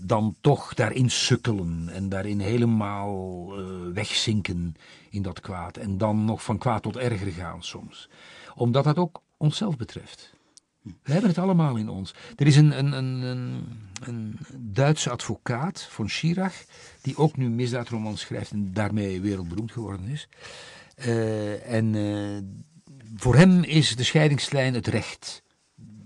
dan 0.00 0.36
toch 0.40 0.74
daarin 0.74 1.10
sukkelen 1.10 1.88
en 1.88 2.08
daarin 2.08 2.40
helemaal 2.40 3.48
uh, 3.58 3.94
wegzinken 3.94 4.76
in 5.10 5.22
dat 5.22 5.40
kwaad. 5.40 5.76
En 5.76 5.98
dan 5.98 6.24
nog 6.24 6.42
van 6.42 6.58
kwaad 6.58 6.82
tot 6.82 6.96
erger 6.96 7.32
gaan 7.32 7.62
soms. 7.62 8.08
Omdat 8.54 8.84
dat 8.84 8.96
ook 8.96 9.22
onszelf 9.36 9.76
betreft. 9.76 10.34
We 10.82 11.12
hebben 11.12 11.30
het 11.30 11.38
allemaal 11.38 11.76
in 11.76 11.88
ons. 11.88 12.14
Er 12.36 12.46
is 12.46 12.56
een, 12.56 12.78
een, 12.78 12.92
een, 12.92 13.64
een, 14.00 14.38
Duitse 14.58 15.10
advocaat, 15.10 15.86
von 15.90 16.08
Schirach, 16.08 16.54
die 17.02 17.16
ook 17.16 17.36
nu 17.36 17.48
misdaadromans 17.48 18.20
schrijft 18.20 18.50
en 18.50 18.72
daarmee 18.72 19.20
wereldberoemd 19.20 19.72
geworden 19.72 20.06
is. 20.08 20.28
Uh, 21.06 21.72
en 21.72 21.94
voor 23.16 23.36
hem 23.36 23.62
is 23.62 23.96
de 23.96 24.04
scheidingslijn 24.04 24.74
het 24.74 24.86
recht 24.86 25.42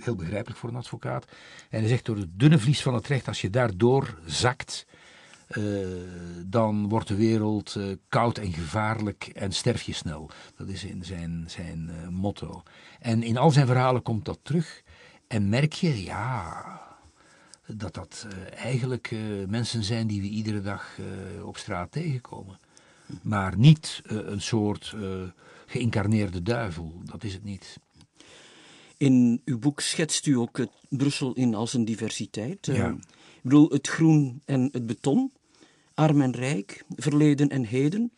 heel 0.07 0.17
begrijpelijk 0.17 0.59
voor 0.59 0.69
een 0.69 0.77
advocaat. 0.77 1.25
En 1.71 1.81
hij 1.81 1.89
zegt 1.89 2.05
door 2.05 2.17
het 2.17 2.39
dunne 2.39 2.59
vlies 2.59 2.83
van 2.83 2.95
het 2.95 3.07
recht, 3.07 3.29
als 3.29 3.41
je 3.41 3.51
daardoor 3.51 4.19
zakt, 4.25 4.87
uh, 5.49 5.87
dan 6.47 6.89
wordt 6.89 7.09
de 7.09 7.15
wereld 7.15 7.75
uh, 7.79 7.97
koud 8.09 8.39
en 8.39 8.53
gevaarlijk 8.53 9.27
en 9.27 9.53
sterf 9.53 9.83
je 9.83 9.93
snel. 9.93 10.31
Dat 10.57 10.69
is 10.69 10.85
in 10.85 11.05
zijn, 11.05 11.45
zijn 11.47 11.91
uh, 11.91 12.09
motto. 12.09 12.63
En 13.01 13.23
in 13.23 13.37
al 13.37 13.51
zijn 13.51 13.67
verhalen 13.67 14.03
komt 14.03 14.25
dat 14.25 14.39
terug. 14.43 14.83
En 15.29 15.49
merk 15.49 15.73
je, 15.73 16.05
ja, 16.05 16.81
dat 17.67 17.95
dat 17.95 18.27
eigenlijk 18.55 19.15
mensen 19.49 19.85
zijn 19.85 20.07
die 20.07 20.21
we 20.21 20.29
iedere 20.29 20.61
dag 20.61 20.99
op 21.43 21.57
straat 21.57 21.93
tegenkomen. 21.93 22.59
Maar 23.23 23.57
niet 23.57 24.03
een 24.05 24.41
soort 24.41 24.95
geïncarneerde 25.67 26.43
duivel, 26.43 27.01
dat 27.05 27.25
is 27.25 27.33
het 27.33 27.45
niet. 27.45 27.79
In 28.97 29.43
uw 29.45 29.59
boek 29.59 29.81
schetst 29.81 30.27
u 30.27 30.37
ook 30.37 30.59
het 30.59 30.71
Brussel 30.89 31.33
in 31.33 31.55
als 31.55 31.75
een 31.75 31.85
diversiteit. 31.85 32.67
Ja. 32.67 32.89
Uh, 32.89 32.95
ik 33.37 33.43
bedoel, 33.43 33.69
het 33.71 33.89
groen 33.89 34.43
en 34.45 34.69
het 34.73 34.87
beton, 34.87 35.33
arm 35.95 36.21
en 36.21 36.33
rijk, 36.33 36.85
verleden 36.97 37.49
en 37.49 37.65
heden. 37.65 38.13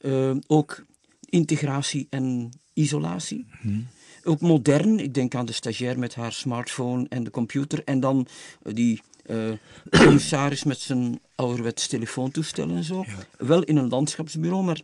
Uh, 0.00 0.36
ook 0.46 0.84
integratie 1.28 2.06
en 2.10 2.50
isolatie. 2.72 3.46
Hmm. 3.60 3.86
Ook 4.24 4.40
modern, 4.40 4.98
ik 4.98 5.14
denk 5.14 5.34
aan 5.34 5.46
de 5.46 5.52
stagiair 5.52 5.98
met 5.98 6.14
haar 6.14 6.32
smartphone 6.32 7.06
en 7.08 7.24
de 7.24 7.30
computer. 7.30 7.84
En 7.84 8.00
dan 8.00 8.26
uh, 8.62 8.74
die 8.74 9.02
commissaris 9.90 10.64
met 10.64 10.78
zijn 10.78 11.20
ouderwets 11.34 11.86
telefoontoestel 11.86 12.70
en 12.70 12.84
zo. 12.84 13.04
Ja. 13.06 13.46
Wel 13.46 13.62
in 13.62 13.76
een 13.76 13.88
landschapsbureau, 13.88 14.64
maar 14.64 14.80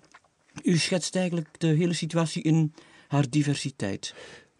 u 0.62 0.76
schetst 0.76 1.16
eigenlijk 1.16 1.48
de 1.58 1.66
hele 1.66 1.92
situatie 1.92 2.42
in 2.42 2.74
haar 3.08 3.30
diversiteit. 3.30 4.14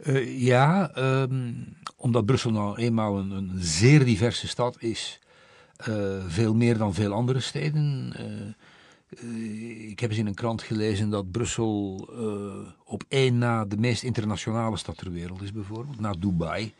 Uh, 0.06 0.40
ja, 0.40 0.96
um, 0.98 1.76
omdat 1.96 2.26
Brussel 2.26 2.50
nou 2.50 2.76
eenmaal 2.76 3.18
een, 3.18 3.30
een 3.30 3.52
zeer 3.56 4.04
diverse 4.04 4.48
stad 4.48 4.76
is. 4.82 5.18
Uh, 5.88 6.24
veel 6.26 6.54
meer 6.54 6.78
dan 6.78 6.94
veel 6.94 7.12
andere 7.12 7.40
steden. 7.40 8.12
Uh, 8.20 9.90
ik 9.90 10.00
heb 10.00 10.10
eens 10.10 10.18
in 10.18 10.26
een 10.26 10.34
krant 10.34 10.62
gelezen 10.62 11.10
dat 11.10 11.30
Brussel 11.30 12.08
op 12.84 13.04
één 13.08 13.38
na 13.38 13.64
de 13.64 13.76
meest 13.76 14.02
internationale 14.02 14.76
stad 14.76 14.96
ter 14.96 15.12
wereld 15.12 15.42
is, 15.42 15.52
bijvoorbeeld. 15.52 16.00
Na 16.00 16.12
Dubai. 16.18 16.74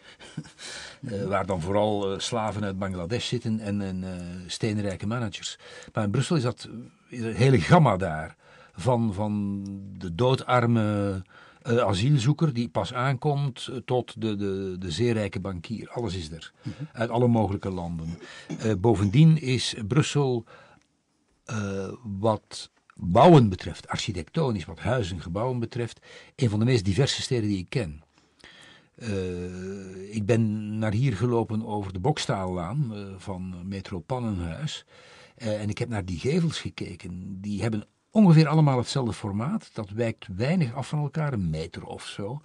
waar 1.28 1.46
dan 1.46 1.60
vooral 1.60 2.20
slaven 2.20 2.64
uit 2.64 2.78
Bangladesh 2.78 3.28
zitten 3.28 3.60
en, 3.60 3.80
en 3.80 4.04
steenrijke 4.46 5.06
managers. 5.06 5.58
Maar 5.92 6.04
in 6.04 6.10
Brussel 6.10 6.37
is 6.37 6.42
dat 6.42 6.68
is 7.08 7.20
een 7.20 7.34
hele 7.34 7.60
gamma 7.60 7.96
daar. 7.96 8.37
Van, 8.72 9.14
van 9.14 9.62
de 9.98 10.14
doodarme 10.14 11.22
uh, 11.67 11.79
asielzoeker 11.79 12.53
die 12.53 12.69
pas 12.69 12.95
aankomt 12.95 13.69
uh, 13.71 13.77
tot 13.77 14.21
de, 14.21 14.37
de, 14.37 14.77
de 14.79 14.91
zeer 14.91 15.12
rijke 15.12 15.41
bankier. 15.41 15.91
Alles 15.91 16.15
is 16.15 16.31
er. 16.31 16.53
Mm 16.62 16.73
-hmm. 16.77 16.88
Uit 16.93 17.11
alle 17.11 17.29
mogelijke 17.29 17.71
landen. 17.71 18.19
Uh, 18.65 18.73
bovendien 18.79 19.41
is 19.41 19.75
Brussel 19.88 20.45
wat 22.03 22.71
bouwen 22.95 23.49
betreft, 23.49 23.88
architectonisch, 23.88 24.65
wat 24.65 24.79
huizen, 24.79 25.21
gebouwen 25.21 25.59
betreft, 25.59 26.00
een 26.37 26.50
van 26.50 26.59
de 26.59 26.65
meest 26.65 26.85
diverse 26.85 27.23
steden 27.23 27.49
die 27.49 27.59
ik 27.59 27.69
ken. 27.69 28.03
ik 30.11 30.27
ben 30.27 30.79
naar 30.79 30.93
hier 30.93 31.17
gelopen 31.17 31.67
over 31.67 31.93
de 31.93 31.99
Bokstaallaan 31.99 32.95
van 33.17 33.69
Metro 33.69 33.99
Pannenhuis. 33.99 34.85
en 35.35 35.69
ik 35.69 35.79
heb 35.79 35.88
naar 35.88 36.05
die 36.05 36.19
gevels 36.19 36.61
gekeken. 36.61 37.41
Die 37.41 37.62
hebben 37.62 37.87
ongeveer 38.11 38.49
allemaal 38.49 38.79
hetzelfde 38.79 39.12
formaat. 39.12 39.71
Dat 39.73 39.91
wijkt 39.91 40.27
weinig 40.37 40.75
af 40.75 40.88
van 40.88 40.99
elkaar, 40.99 41.33
een 41.33 41.50
meter 41.50 41.85
of 41.85 42.07
zo. 42.07 42.41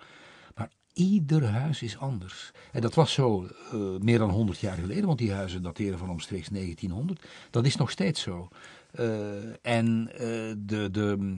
Maar 0.55 0.69
ieder 0.93 1.47
huis 1.47 1.81
is 1.81 1.97
anders. 1.97 2.51
En 2.71 2.81
dat 2.81 2.93
was 2.93 3.13
zo 3.13 3.47
uh, 3.73 3.99
meer 3.99 4.17
dan 4.17 4.29
100 4.29 4.59
jaar 4.59 4.77
geleden, 4.77 5.05
want 5.05 5.17
die 5.17 5.33
huizen 5.33 5.63
dateren 5.63 5.97
van 5.97 6.09
omstreeks 6.09 6.47
1900. 6.47 7.25
Dat 7.49 7.65
is 7.65 7.75
nog 7.75 7.91
steeds 7.91 8.21
zo. 8.21 8.47
Uh, 8.99 9.05
en 9.61 10.09
uh, 10.11 10.17
de, 10.57 10.91
de, 10.91 11.37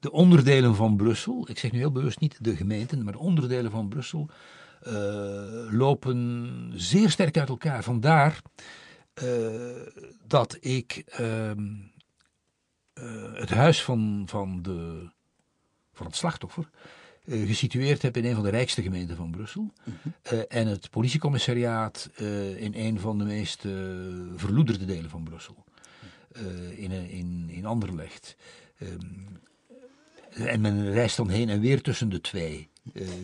de 0.00 0.10
onderdelen 0.10 0.74
van 0.74 0.96
Brussel, 0.96 1.46
ik 1.50 1.58
zeg 1.58 1.72
nu 1.72 1.78
heel 1.78 1.92
bewust 1.92 2.20
niet 2.20 2.44
de 2.44 2.56
gemeenten, 2.56 3.04
maar 3.04 3.12
de 3.12 3.18
onderdelen 3.18 3.70
van 3.70 3.88
Brussel 3.88 4.28
lopen 5.70 6.72
zeer 6.74 7.10
sterk 7.10 7.38
uit 7.38 7.48
elkaar. 7.48 7.82
Vandaar 7.82 8.42
dat 10.26 10.56
ik 10.60 11.02
ehm, 11.06 11.64
het 13.34 13.50
huis 13.50 13.82
van, 13.82 14.22
van, 14.26 14.62
de, 14.62 15.10
van 15.92 16.06
het 16.06 16.16
slachtoffer 16.16 16.70
uh, 17.24 17.46
gesitueerd 17.46 18.02
heb 18.02 18.16
in 18.16 18.24
een 18.24 18.34
van 18.34 18.44
de 18.44 18.50
rijkste 18.50 18.82
gemeenten 18.82 19.16
van 19.16 19.30
Brussel. 19.30 19.72
-hmm. 19.84 19.94
uh, 20.32 20.40
en 20.48 20.66
het 20.66 20.90
politiecommissariaat 20.90 22.10
in 22.56 22.74
een 22.74 23.00
van 23.00 23.18
de 23.18 23.24
meest 23.24 23.60
verloederde 24.36 24.84
delen 24.84 25.10
van 25.10 25.22
Brussel. 25.22 25.64
in, 26.76 26.90
in, 26.90 27.48
in 27.50 27.66
Anderlecht. 27.66 28.36
Um, 28.82 29.26
en 30.28 30.60
men 30.60 30.92
reist 30.92 31.16
dan 31.16 31.28
heen 31.28 31.48
en 31.48 31.60
weer 31.60 31.82
tussen 31.82 32.08
de 32.08 32.20
twee. 32.20 32.68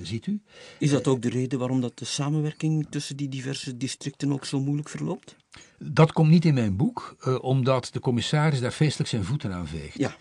ziet 0.02 0.26
u? 0.26 0.40
Is 0.78 0.90
dat 0.90 1.06
ook 1.06 1.22
de 1.22 1.28
reden 1.28 1.58
waarom 1.58 1.80
dat 1.80 1.98
de 1.98 2.04
samenwerking 2.04 2.86
tussen 2.90 3.16
die 3.16 3.28
diverse 3.28 3.76
districten 3.76 4.32
ook 4.32 4.44
zo 4.44 4.60
moeilijk 4.60 4.88
verloopt? 4.88 5.36
Dat 5.78 6.12
komt 6.12 6.30
niet 6.30 6.44
in 6.44 6.54
mijn 6.54 6.76
boek, 6.76 7.16
uh, 7.26 7.42
omdat 7.42 7.88
de 7.92 8.00
commissaris 8.00 8.60
daar 8.60 8.70
feestelijk 8.70 9.10
zijn 9.10 9.24
voeten 9.24 9.52
aan 9.52 9.66
veegt. 9.66 9.98
Ja. 9.98 10.16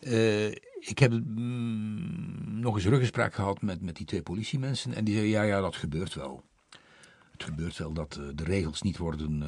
Uh, 0.00 0.46
ik 0.80 0.98
heb 0.98 1.12
mm, 1.12 2.60
nog 2.60 2.74
eens 2.74 2.86
ruggespraak 2.86 3.34
gehad 3.34 3.62
met, 3.62 3.80
met 3.82 3.96
die 3.96 4.06
twee 4.06 4.22
politiemensen 4.22 4.94
en 4.94 5.04
die 5.04 5.14
zeiden, 5.14 5.34
ja, 5.34 5.42
ja, 5.42 5.60
dat 5.60 5.76
gebeurt 5.76 6.14
wel. 6.14 6.44
Het 7.32 7.44
gebeurt 7.44 7.78
wel 7.78 7.92
dat 7.92 8.18
uh, 8.20 8.28
de 8.34 8.44
regels 8.44 8.82
niet 8.82 8.98
worden 8.98 9.42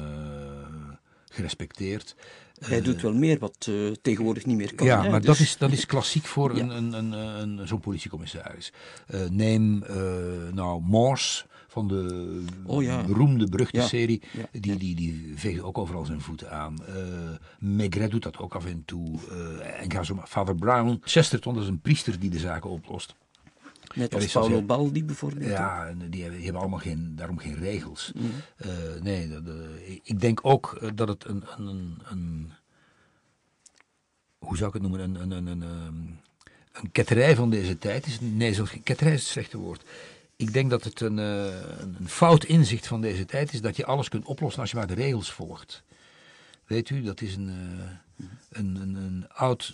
gerespecteerd. 1.33 2.15
Hij 2.59 2.81
doet 2.81 3.01
wel 3.01 3.13
meer 3.13 3.39
wat 3.39 3.67
uh, 3.69 3.91
tegenwoordig 4.01 4.45
niet 4.45 4.57
meer 4.57 4.75
kan. 4.75 4.87
Ja, 4.87 5.03
hè? 5.03 5.09
maar 5.09 5.19
Dus- 5.19 5.27
dat, 5.27 5.39
is, 5.39 5.57
dat 5.57 5.71
is 5.71 5.85
klassiek 5.85 6.25
voor 6.25 6.57
een, 6.57 6.69
een, 6.69 6.93
een, 6.93 7.11
een, 7.11 7.67
zo'n 7.67 7.79
politiecommissaris. 7.79 8.73
Uh, 9.13 9.21
neem 9.29 9.83
uh, 9.83 9.93
nou 10.53 10.81
Morse 10.81 11.45
van 11.67 11.87
de 11.87 12.43
Oh, 12.65 12.83
ja. 12.83 13.03
beroemde 13.03 13.49
beruchte 13.49 13.77
Ja. 13.77 13.87
serie. 13.87 14.21
Die, 14.51 14.77
die, 14.77 14.95
die 14.95 15.33
veegt 15.35 15.61
ook 15.61 15.77
overal 15.77 16.05
zijn 16.05 16.21
voeten 16.21 16.51
aan. 16.51 16.75
Maigret 17.59 18.11
doet 18.11 18.23
dat 18.23 18.37
ook 18.37 18.55
af 18.55 18.65
en 18.65 18.83
toe. 18.85 19.19
En 19.79 19.91
ga 19.91 20.03
zo 20.03 20.15
maar. 20.15 20.27
Vader 20.27 20.55
Brown. 20.55 20.99
Chesterton 21.03 21.53
dat 21.53 21.63
is 21.63 21.69
een 21.69 21.81
priester 21.81 22.19
die 22.19 22.29
de 22.29 22.39
zaken 22.39 22.69
oplost. 22.69 23.15
Net 23.93 24.13
als 24.13 24.31
zeggen- 24.31 24.65
Baldi 24.65 25.03
bijvoorbeeld. 25.05 25.49
Ja, 25.49 25.87
en 25.87 25.97
die 26.09 26.19
hebben, 26.21 26.35
die 26.37 26.43
hebben 26.43 26.61
allemaal 26.61 26.79
geen, 26.79 27.15
daarom 27.15 27.37
geen 27.37 27.55
regels. 27.59 28.11
Mm. 28.15 28.31
Eh, 28.55 28.69
nee, 29.01 29.27
de- 29.27 29.41
de- 29.43 29.99
ik 30.03 30.19
denk 30.19 30.39
ook 30.45 30.77
eh, 30.81 30.89
dat 30.95 31.07
het 31.07 31.25
een, 31.25 31.43
een, 31.57 31.67
een, 31.67 32.01
een- 32.09 32.51
hoe 34.37 34.57
zou 34.57 34.67
ik 34.67 34.73
het 34.73 34.81
noemen, 34.81 34.99
een, 34.99 35.15
een, 35.15 35.31
een, 35.31 35.47
een, 35.47 35.63
ehm, 35.63 35.95
een 36.83 36.91
ketterij 36.91 37.35
van 37.35 37.49
deze 37.49 37.77
tijd 37.77 38.05
is. 38.05 38.17
Nee, 38.21 38.65
geen 38.65 38.83
ketterij 38.83 39.13
is 39.13 39.19
het 39.19 39.29
slechte 39.29 39.57
woord. 39.57 39.83
Ik 40.35 40.53
denk 40.53 40.69
dat 40.69 40.83
het 40.83 40.99
een, 41.01 41.19
eh, 41.19 41.45
een, 41.79 41.95
een 41.99 42.09
fout 42.09 42.43
inzicht 42.43 42.87
van 42.87 43.01
deze 43.01 43.25
tijd 43.25 43.53
is 43.53 43.61
dat 43.61 43.75
je 43.75 43.85
alles 43.85 44.09
kunt 44.09 44.25
oplossen 44.25 44.61
als 44.61 44.71
je 44.71 44.77
maar 44.77 44.87
de 44.87 44.93
regels 44.93 45.31
volgt. 45.31 45.83
Weet 46.65 46.89
u, 46.89 47.01
dat 47.01 47.21
is 47.21 47.35
een, 47.35 47.47
een, 48.49 48.75
een, 48.75 48.95
een 48.95 49.25
oud 49.29 49.73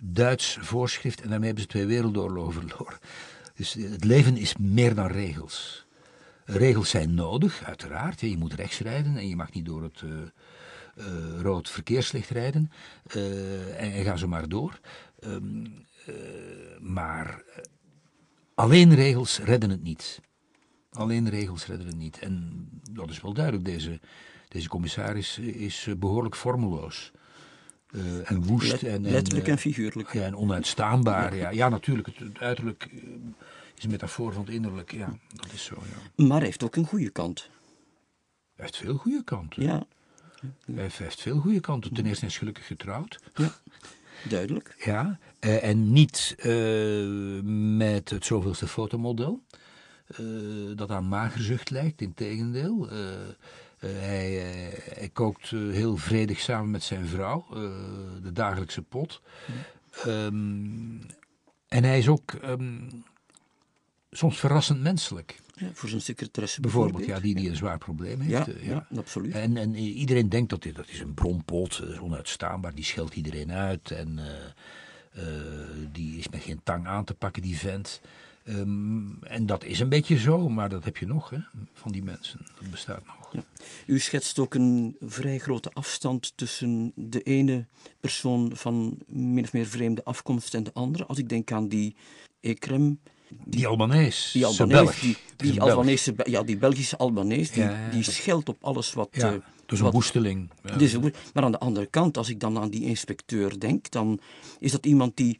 Duits 0.00 0.58
voorschrift 0.60 1.20
en 1.20 1.28
daarmee 1.28 1.46
hebben 1.46 1.64
ze 1.64 1.70
twee 1.70 1.86
wereldoorlogen 1.86 2.52
verloren. 2.52 2.98
Dus 3.58 3.72
het 3.74 4.04
leven 4.04 4.36
is 4.36 4.56
meer 4.56 4.94
dan 4.94 5.06
regels. 5.06 5.86
Regels 6.44 6.90
zijn 6.90 7.14
nodig, 7.14 7.62
uiteraard. 7.64 8.20
Je 8.20 8.36
moet 8.36 8.52
rechts 8.52 8.78
rijden 8.78 9.16
en 9.16 9.28
je 9.28 9.36
mag 9.36 9.52
niet 9.52 9.64
door 9.64 9.82
het 9.82 10.02
eh, 10.02 10.10
eh, 11.06 11.40
rood 11.40 11.70
verkeerslicht 11.70 12.30
rijden. 12.30 12.70
Eh, 13.06 13.98
en, 13.98 14.04
ga 14.04 14.16
zo 14.16 14.28
maar 14.28 14.48
door. 14.48 14.80
Ehm, 15.20 15.66
eh, 16.06 16.14
maar 16.80 17.42
eh, 17.54 17.62
alleen 18.54 18.94
regels 18.94 19.38
redden 19.38 19.70
het 19.70 19.82
niet. 19.82 20.20
Alleen 20.92 21.28
regels 21.28 21.66
redden 21.66 21.86
het 21.86 21.96
niet. 21.96 22.18
En 22.18 22.66
dat 22.90 23.10
is 23.10 23.20
wel 23.20 23.32
duidelijk. 23.32 23.64
Deze, 23.64 24.00
deze 24.48 24.68
commissaris 24.68 25.38
is 25.38 25.86
eh, 25.86 25.94
behoorlijk 25.94 26.34
vormeloos. 26.34 27.12
Eh, 27.92 28.30
en 28.30 28.42
woest. 28.44 28.70
Let- 28.72 28.82
en, 28.82 29.02
letterlijk 29.10 29.46
eh, 29.46 29.52
en 29.52 29.58
figuurlijk. 29.58 30.12
ja, 30.12 30.22
en 30.22 30.36
onuitstaanbaar. 30.36 31.36
Ja, 31.36 31.50
ja 31.50 31.68
natuurlijk. 31.68 32.06
Het, 32.06 32.18
het 32.18 32.38
uiterlijk 32.38 32.88
eh, 32.92 32.98
is 33.76 33.84
een 33.84 33.90
metafoor 33.90 34.32
van 34.32 34.44
het 34.44 34.54
innerlijk. 34.54 34.92
Ja, 34.92 35.18
dat 35.34 35.52
is 35.52 35.64
zo. 35.64 35.76
Ja. 36.16 36.24
Maar 36.24 36.36
hij 36.36 36.46
heeft 36.46 36.62
ook 36.64 36.76
een 36.76 36.86
goede 36.86 37.10
kant. 37.10 37.48
Hij 38.54 38.64
heeft 38.64 38.76
veel 38.76 38.96
goede 38.96 39.24
kanten. 39.24 39.62
Ja, 39.62 39.86
Hij 40.74 40.90
heeft, 40.92 41.20
veel 41.20 41.38
goede 41.38 41.60
kanten. 41.60 41.94
Ten 41.94 42.06
eerste 42.06 42.26
is 42.26 42.38
gelukkig 42.38 42.66
getrouwd. 42.66 43.18
duidelijk. 44.28 44.74
Ja. 44.84 45.18
eh, 45.40 45.64
en 45.64 45.92
niet 45.92 46.34
eh, 46.38 47.08
met 47.76 48.10
het 48.10 48.24
zoveelste 48.24 48.66
fotomodel. 48.68 49.42
eh, 50.06 50.26
dat 50.74 50.90
aan 50.90 51.08
magerzucht 51.08 51.70
lijkt, 51.70 52.00
integendeel. 52.00 52.90
Eh 52.90 52.96
eh, 53.78 53.90
hij, 53.90 54.38
eh, 54.38 54.96
hij 54.98 55.08
kookt 55.08 55.52
eh, 55.52 55.58
heel 55.58 55.96
vredig 55.96 56.40
samen 56.40 56.70
met 56.70 56.82
zijn 56.82 57.06
vrouw, 57.06 57.46
de 58.22 58.32
dagelijkse 58.32 58.82
pot. 58.82 59.22
Ehm, 60.04 61.00
en 61.68 61.84
hij 61.84 61.98
is 61.98 62.08
ook 62.08 62.32
ehm, 62.32 62.90
soms 64.10 64.38
verrassend 64.38 64.80
menselijk. 64.80 65.38
Ja, 65.54 65.70
voor 65.72 65.88
zijn 65.88 66.00
secretaresse 66.00 66.60
Bijvoorbeeld, 66.60 66.96
bijvoorbeeld. 66.96 67.24
ja, 67.26 67.32
die, 67.32 67.42
die 67.42 67.50
een 67.50 67.56
zwaar 67.56 67.78
probleem 67.78 68.20
heeft. 68.20 68.46
Ja, 68.46 68.54
ja, 68.60 68.86
absoluut. 68.96 69.34
En, 69.34 69.56
en 69.56 69.74
iedereen 69.74 70.28
denkt 70.28 70.50
dat 70.50 70.62
dit 70.62 70.76
dat 70.76 70.88
is 70.88 71.00
een 71.00 71.14
bronpot, 71.14 71.78
eh, 71.78 72.02
onuitstaanbaar, 72.02 72.74
die 72.74 72.84
scheldt 72.84 73.14
iedereen 73.14 73.52
uit. 73.52 73.90
En 73.90 74.18
die 75.92 76.18
is 76.18 76.28
met 76.28 76.42
geen 76.42 76.60
tang 76.62 76.86
aan 76.86 77.04
te 77.04 77.14
pakken, 77.14 77.42
die 77.42 77.58
vent. 77.58 78.00
Ehm, 78.48 79.22
en 79.22 79.46
dat 79.46 79.64
is 79.64 79.80
een 79.80 79.88
beetje 79.88 80.18
zo, 80.18 80.48
maar 80.48 80.68
dat 80.68 80.84
heb 80.84 80.96
je 80.96 81.06
nog, 81.06 81.30
hè, 81.30 81.38
van 81.72 81.92
die 81.92 82.02
mensen. 82.02 82.46
Dat 82.60 82.70
bestaat 82.70 83.06
nog. 83.06 83.32
Ja. 83.32 83.42
U 83.86 83.98
schetst 83.98 84.38
ook 84.38 84.54
een 84.54 84.96
vrij 85.00 85.38
grote 85.38 85.70
afstand 85.72 86.32
tussen 86.36 86.92
de 86.94 87.22
ene 87.22 87.66
persoon 88.00 88.50
van 88.54 88.98
min 89.06 89.44
of 89.44 89.52
meer 89.52 89.66
vreemde 89.66 90.04
afkomst 90.04 90.54
en 90.54 90.62
de 90.62 90.72
andere. 90.72 91.04
Als 91.04 91.18
ik 91.18 91.28
denk 91.28 91.52
aan 91.52 91.68
die 91.68 91.96
Ekrem, 92.40 92.98
Die 93.44 93.66
Albanees, 93.66 94.30
die 94.32 94.46
Albanees, 94.46 95.00
die, 95.00 95.16
die. 95.36 95.62
Albanese, 95.62 96.14
ja, 96.24 96.42
die 96.42 96.56
Belgische 96.56 96.96
Albanees, 96.96 97.50
die, 97.50 97.62
Ja, 97.62 97.90
die 97.90 98.02
scheldt 98.02 98.48
op 98.48 98.56
alles 98.60 98.92
wat... 98.92 99.08
Ja, 99.10 99.38
dus 99.66 99.80
een 99.80 99.90
woesteling. 99.90 100.50
Ja. 100.64 100.76
Dus, 100.76 100.98
maar 101.34 101.44
aan 101.44 101.52
de 101.52 101.58
andere 101.58 101.86
kant, 101.86 102.16
als 102.16 102.28
ik 102.28 102.40
dan 102.40 102.58
aan 102.58 102.70
die 102.70 102.84
inspecteur 102.84 103.60
denk, 103.60 103.90
dan 103.90 104.20
is 104.58 104.72
dat 104.72 104.86
iemand 104.86 105.16
die 105.16 105.38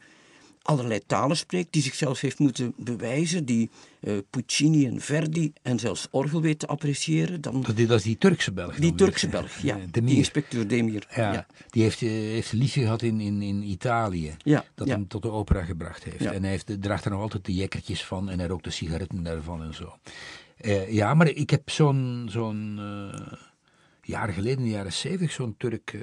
allerlei 0.69 1.01
talen 1.07 1.37
spreekt, 1.37 1.73
die 1.73 1.83
zichzelf 1.83 2.21
heeft 2.21 2.39
moeten 2.39 2.73
bewijzen, 2.77 3.45
die 3.45 3.71
eh, 4.01 4.13
Puccini 4.31 4.87
en 4.87 5.01
Verdi 5.01 5.53
en 5.63 5.79
zelfs 5.79 6.09
orgel 6.11 6.41
weet 6.43 6.59
te 6.59 6.67
appreciëren. 6.67 7.41
Dan, 7.41 7.63
Dat, 7.63 7.79
is- 7.79 7.87
dat 7.87 7.99
is 7.99 8.05
die 8.05 8.19
Turkse 8.19 8.53
Belg. 8.53 8.77
die 8.77 8.95
Turkse. 8.95 9.29
Belg, 9.29 9.59
ja. 9.59 9.75
Eh, 9.77 9.83
Die 9.83 9.91
Demir. 9.91 10.17
inspecteur 10.17 10.69
Demir. 10.69 11.07
Ja, 11.15 11.33
ja. 11.33 11.47
die 11.71 11.83
heeft, 11.83 12.03
eh, 12.03 12.09
heeft 12.09 12.53
een 12.53 12.59
liefje 12.59 12.81
gehad 12.83 13.03
in, 13.03 13.21
in, 13.21 13.43
in 13.43 13.63
Italië. 13.63 14.35
Ja, 14.39 14.65
Dat 14.75 14.87
ja. 14.87 14.95
hem 14.95 15.09
tot 15.09 15.23
de 15.23 15.31
opera 15.31 15.65
gebracht 15.65 16.05
heeft. 16.05 16.25
En 16.25 16.43
hij 16.43 16.51
heeft, 16.51 16.83
draagt 16.83 17.05
er 17.05 17.11
nog 17.11 17.21
altijd 17.21 17.45
de 17.45 17.55
jekkertjes 17.55 18.05
van 18.05 18.31
en 18.31 18.39
hij 18.39 18.49
rookt 18.49 18.65
de 18.65 18.71
sigaretten 18.71 19.23
daarvan 19.23 19.63
en 19.63 19.75
zo. 19.75 19.97
Eh, 20.57 20.93
ja, 20.93 21.15
maar 21.15 21.29
ik 21.29 21.51
heb 21.51 21.71
zo'n, 21.71 22.27
zo'n 22.31 22.81
jaren 24.03 24.35
geleden, 24.35 24.59
in 24.59 24.65
de 24.65 24.71
jaren 24.71 24.93
zeventig, 24.93 25.33
zo'n 25.33 25.55
Turk 25.59 25.97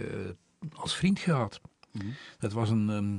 als 0.74 0.96
vriend 0.96 1.20
gehad. 1.20 1.62
Mhm. 1.92 2.06
Dat 2.40 2.54
was 2.54 2.70
een, 2.70 2.90
ehm, 2.90 3.16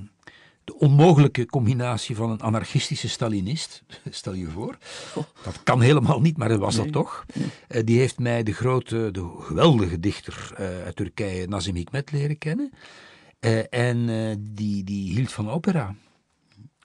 de 0.66 0.78
onmogelijke 0.78 1.46
combinatie 1.46 2.16
van 2.16 2.30
een 2.30 2.42
anarchistische 2.42 3.08
Stalinist, 3.08 3.82
stel 4.10 4.32
je 4.32 4.46
voor. 4.46 4.78
Dat 5.44 5.62
kan 5.62 5.80
helemaal 5.80 6.20
niet, 6.20 6.36
maar 6.36 6.48
dat 6.48 6.58
was 6.58 6.76
dat 6.76 6.92
toch. 6.92 7.26
Eh, 7.68 7.84
die 7.84 7.98
heeft 7.98 8.18
mij 8.18 8.42
de 8.42 8.52
grote, 8.52 9.08
de 9.12 9.34
geweldige 9.38 10.00
dichter 10.00 10.52
eh, 10.56 10.66
uit 10.84 10.96
Turkije, 10.96 11.46
Nazim 11.46 11.74
Hikmet, 11.74 12.12
leren 12.12 12.38
kennen. 12.38 12.70
Eh, 13.38 13.72
en 13.72 14.06
die, 14.54 14.84
die 14.84 15.12
hield 15.12 15.32
van 15.32 15.50
opera. 15.50 15.94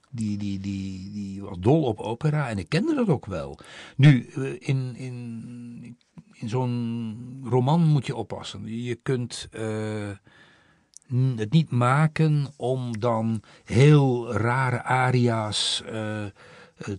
Die, 0.10 0.38
die, 0.38 0.60
die, 0.60 1.12
die 1.12 1.42
was 1.42 1.58
dol 1.60 1.84
op 1.84 2.00
opera 2.00 2.50
en 2.50 2.58
ik 2.58 2.70
kende 2.70 2.96
dat 2.96 3.08
ook 3.08 3.26
wel. 3.26 3.60
Nu, 3.96 4.26
in, 4.60 4.96
in, 4.96 5.98
in 6.34 6.50
zo'n 6.50 7.42
roman 7.44 7.82
moet 7.82 8.06
je 8.06 8.16
oppassen. 8.16 8.84
Je 8.84 8.96
kunt 8.96 9.50
het 11.36 11.52
niet 11.52 11.72
maken 11.72 12.48
om 12.58 13.00
dan 13.00 13.42
heel 13.64 14.34
rare 14.34 14.84
aria's 14.84 15.84
eh, 15.92 16.24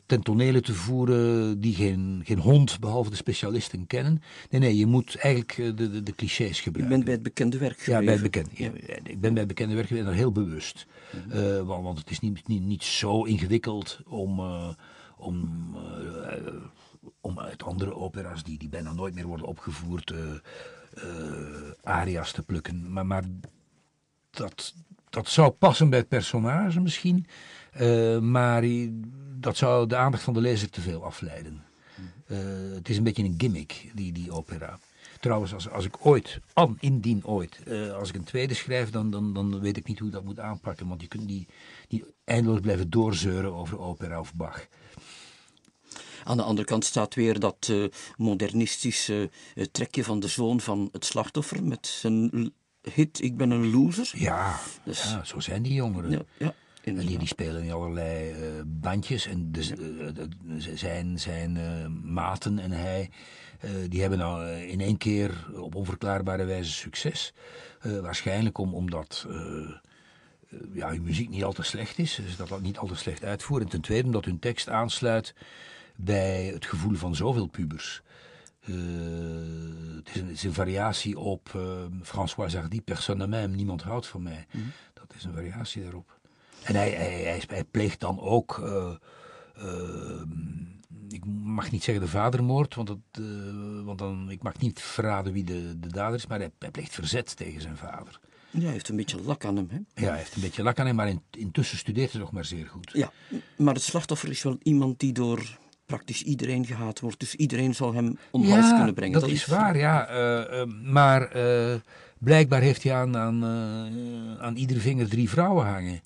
ten 0.07 0.23
tonele 0.23 0.61
te 0.61 0.75
voeren 0.75 1.61
die 1.61 1.75
geen, 1.75 2.23
geen 2.25 2.39
hond, 2.39 2.81
behalve 2.81 3.11
de 3.11 3.17
specialisten, 3.17 3.87
kennen. 3.87 4.23
Nee, 4.51 4.61
nee, 4.61 4.77
je 4.77 4.87
moet 4.87 5.17
eigenlijk 5.17 5.59
eh, 5.59 5.77
de, 5.77 5.91
de, 5.91 6.03
de 6.03 6.15
clichés 6.15 6.61
gebruiken. 6.61 6.95
bent 6.95 7.05
bij 7.05 7.15
het 7.15 7.23
bekende 7.23 7.59
werk 7.59 7.79
Ja, 7.79 7.97
gebleven. 7.97 8.05
bij 8.05 8.15
het 8.15 8.23
bekende. 8.23 8.51
Ja, 8.87 8.95
ik 9.05 9.21
ben 9.21 9.31
bij 9.33 9.39
het 9.43 9.47
bekende 9.49 9.75
werk 9.75 9.87
geweest 9.87 10.05
en 10.05 10.11
daar 10.11 10.21
heel 10.21 10.33
bewust. 10.33 10.87
Mhm. 11.29 11.65
Want, 11.65 11.83
want 11.85 11.99
het 11.99 12.11
is 12.11 12.21
niet, 12.21 12.49
niet, 12.49 12.63
niet 12.63 12.83
zo 12.83 13.23
ingewikkeld 13.25 14.01
om, 14.07 14.41
om, 15.17 15.49
om 17.21 17.39
uit 17.41 17.63
andere 17.63 17.95
opera's 17.95 18.43
die, 18.43 18.59
die 18.59 18.69
bijna 18.69 18.93
nooit 18.93 19.15
meer 19.15 19.27
worden 19.27 19.47
opgevoerd, 19.47 20.15
aria's 21.83 22.33
te 22.33 22.43
plukken. 22.43 22.93
Maar, 22.93 23.07
maar 23.07 23.25
dat, 24.37 24.75
dat 25.11 25.29
zou 25.29 25.51
passen 25.51 25.91
bij 25.91 25.99
het 25.99 26.09
personage 26.09 26.81
misschien, 26.81 27.27
eh, 27.73 28.19
maar 28.19 28.65
dat 29.39 29.57
zou 29.57 29.87
de 29.87 29.97
aandacht 29.97 30.23
van 30.23 30.35
de 30.35 30.41
lezer 30.41 30.71
te 30.71 30.81
veel 30.81 31.05
afleiden. 31.05 31.65
Eh, 32.27 32.39
het 32.75 32.89
is 32.89 32.97
een 32.97 33.03
beetje 33.05 33.25
een 33.25 33.35
gimmick, 33.39 33.91
die, 33.95 34.13
die 34.13 34.33
opera. 34.33 34.79
Trouwens, 35.21 35.55
als, 35.55 35.71
als 35.71 35.85
ik 35.85 36.07
ooit, 36.07 36.41
an, 36.53 36.77
indien 36.81 37.25
ooit, 37.25 37.61
eh, 37.67 37.93
als 37.93 38.09
ik 38.09 38.15
een 38.15 38.25
tweede 38.25 38.55
schrijf, 38.55 38.91
dan, 38.91 39.11
dan, 39.11 39.35
dan 39.35 39.61
weet 39.61 39.77
ik 39.77 39.87
niet 39.87 39.99
hoe 39.99 40.09
ik 40.09 40.15
dat 40.15 40.25
moet 40.25 40.41
aanpakken. 40.41 40.89
Want 40.89 41.01
je 41.01 41.09
kunt 41.09 41.27
niet, 41.27 41.49
niet 41.89 42.05
eindeloos 42.25 42.61
blijven 42.61 42.91
doorzeuren 42.91 43.53
over 43.55 43.79
opera 43.79 44.21
of 44.21 44.35
Bach. 44.35 44.67
Aan 46.25 46.37
de 46.37 46.43
andere 46.43 46.67
kant 46.67 46.85
staat 46.85 47.15
weer 47.15 47.41
dat 47.41 47.73
modernistische 48.17 49.31
trekje 49.73 50.05
van 50.05 50.21
de 50.21 50.29
zoon 50.29 50.61
van 50.61 50.89
het 50.93 51.05
slachtoffer 51.05 51.65
met 51.65 51.87
zijn 51.87 52.53
hit 52.83 53.23
Ik 53.23 53.37
ben 53.37 53.51
een 53.51 53.71
loser. 53.71 54.11
Ja, 54.15 54.59
Dus- 54.85 55.03
ja 55.03 55.25
zo 55.25 55.41
zijn 55.41 55.63
die 55.63 55.75
jongeren. 55.75 56.11
Ja, 56.11 56.23
ja. 56.37 56.55
En 56.83 56.97
die, 56.97 57.19
die 57.19 57.27
spelen 57.27 57.63
in 57.63 57.73
allerlei 57.73 58.31
uh, 58.31 58.37
bandjes. 58.67 59.27
En 59.27 59.53
de, 59.53 59.77
uh, 60.45 60.75
zijn, 60.75 61.19
zijn 61.19 61.57
uh, 61.57 61.87
maten 62.03 62.59
en 62.59 62.71
hij, 62.71 63.11
die 63.89 64.01
hebben 64.01 64.19
nou 64.19 64.51
in 64.51 64.81
één 64.81 64.97
keer 64.97 65.47
op 65.55 65.75
onverklaarbare 65.75 66.45
wijze 66.45 66.73
succes. 66.73 67.33
waarschijnlijk 68.01 68.59
om, 68.59 68.75
omdat 68.75 69.27
ja, 70.73 70.89
hun 70.89 71.03
muziek 71.03 71.29
niet 71.29 71.45
al 71.45 71.53
te 71.53 71.63
slecht 71.63 71.99
is. 71.99 72.15
Dus 72.15 72.37
dat 72.37 72.49
dat 72.49 72.61
niet 72.61 72.79
al 72.79 72.87
te 72.87 72.95
slecht 72.95 73.25
uitvoeren. 73.25 73.67
En 73.67 73.73
ten 73.73 73.81
tweede 73.81 74.07
omdat 74.07 74.25
hun 74.25 74.39
tekst 74.39 74.69
aansluit 74.69 75.35
bij 75.97 76.45
het 76.45 76.67
gevoel 76.67 76.95
van 76.95 77.15
zoveel 77.15 77.47
pubers. 77.47 78.03
Uh, 78.65 78.77
het, 79.97 80.09
is 80.09 80.21
een, 80.21 80.27
het, 80.27 80.37
is 80.37 80.43
een, 80.43 80.53
variatie 80.53 81.19
op 81.19 81.53
uh, 81.57 81.63
François 82.03 82.55
Hardy, 82.55 82.81
Personne 82.81 83.27
même, 83.27 83.55
niemand 83.55 83.83
houdt 83.83 84.07
van 84.07 84.23
mij. 84.23 84.47
Mm 84.51 84.61
-hmm. 84.61 84.73
Dat 84.95 85.15
is 85.17 85.25
een 85.25 85.33
variatie 85.33 85.83
daarop. 85.83 86.19
En 86.63 86.75
hij, 86.75 86.91
hij, 86.91 87.23
hij, 87.23 87.43
hij 87.47 87.65
pleegt 87.65 88.01
dan 88.01 88.21
ook, 88.21 88.59
uh, 88.59 88.93
ik 91.09 91.25
mag 91.27 91.71
niet 91.71 91.85
zeggen 91.85 92.05
de 92.05 92.11
vadermoord, 92.11 92.75
want, 92.75 92.89
dat, 92.89 92.99
want 93.85 93.99
dan, 93.99 94.31
ik 94.31 94.43
mag 94.43 94.59
niet 94.59 94.81
verraden 94.81 95.33
wie 95.33 95.45
de, 95.45 95.79
de 95.81 95.89
dader 95.89 96.15
is, 96.15 96.27
maar 96.27 96.39
hij, 96.39 96.51
hij 96.59 96.71
pleegt 96.71 96.95
verzet 96.95 97.37
tegen 97.37 97.61
zijn 97.61 97.77
vader. 97.77 98.21
Ja, 98.51 98.61
hij 98.61 98.73
heeft 98.73 98.89
een 98.89 98.97
beetje 98.97 99.23
lak 99.23 99.45
aan 99.45 99.57
hem, 99.57 99.69
hè? 99.71 100.03
Ja, 100.03 100.09
hij 100.09 100.19
heeft 100.19 100.35
een 100.35 100.41
beetje 100.41 100.63
lak 100.63 100.79
aan 100.79 100.87
hem, 100.87 100.95
maar 100.95 101.09
in, 101.09 101.23
intussen 101.31 101.79
studeert 101.79 102.13
hij 102.13 102.21
nog 102.21 102.33
maar 102.33 102.45
zeer 102.45 102.67
goed. 102.67 102.91
Ja, 102.93 103.13
maar 103.57 103.75
het 103.75 103.83
slachtoffer 103.83 104.29
is 104.29 104.43
wel 104.43 104.59
iemand 104.63 104.99
die 104.99 105.13
door 105.13 105.59
praktisch 105.87 106.23
iedereen 106.23 106.67
gehaat 106.67 107.01
wordt. 107.01 107.21
Dus 107.21 107.35
iedereen 107.35 107.75
zal 107.75 107.95
hem 107.95 108.19
om 108.31 108.43
ja, 108.43 108.49
hals 108.49 108.75
kunnen 108.77 108.95
brengen. 108.95 109.13
Dat, 109.13 109.23
dat 109.23 109.31
is 109.31 109.47
waar, 109.47 109.77
ja. 109.77 110.11
Uh, 110.11 110.61
uh, 110.61 110.67
maar 110.83 111.37
uh, 111.37 111.75
blijkbaar 112.19 112.61
heeft 112.61 112.83
hij 112.83 112.95
aan, 112.95 113.17
aan, 113.17 113.45
aan 114.41 114.57
iedere 114.57 114.81
vinger 114.81 115.09
drie 115.09 115.31
vrouwen 115.31 115.67
hangen. 115.67 116.01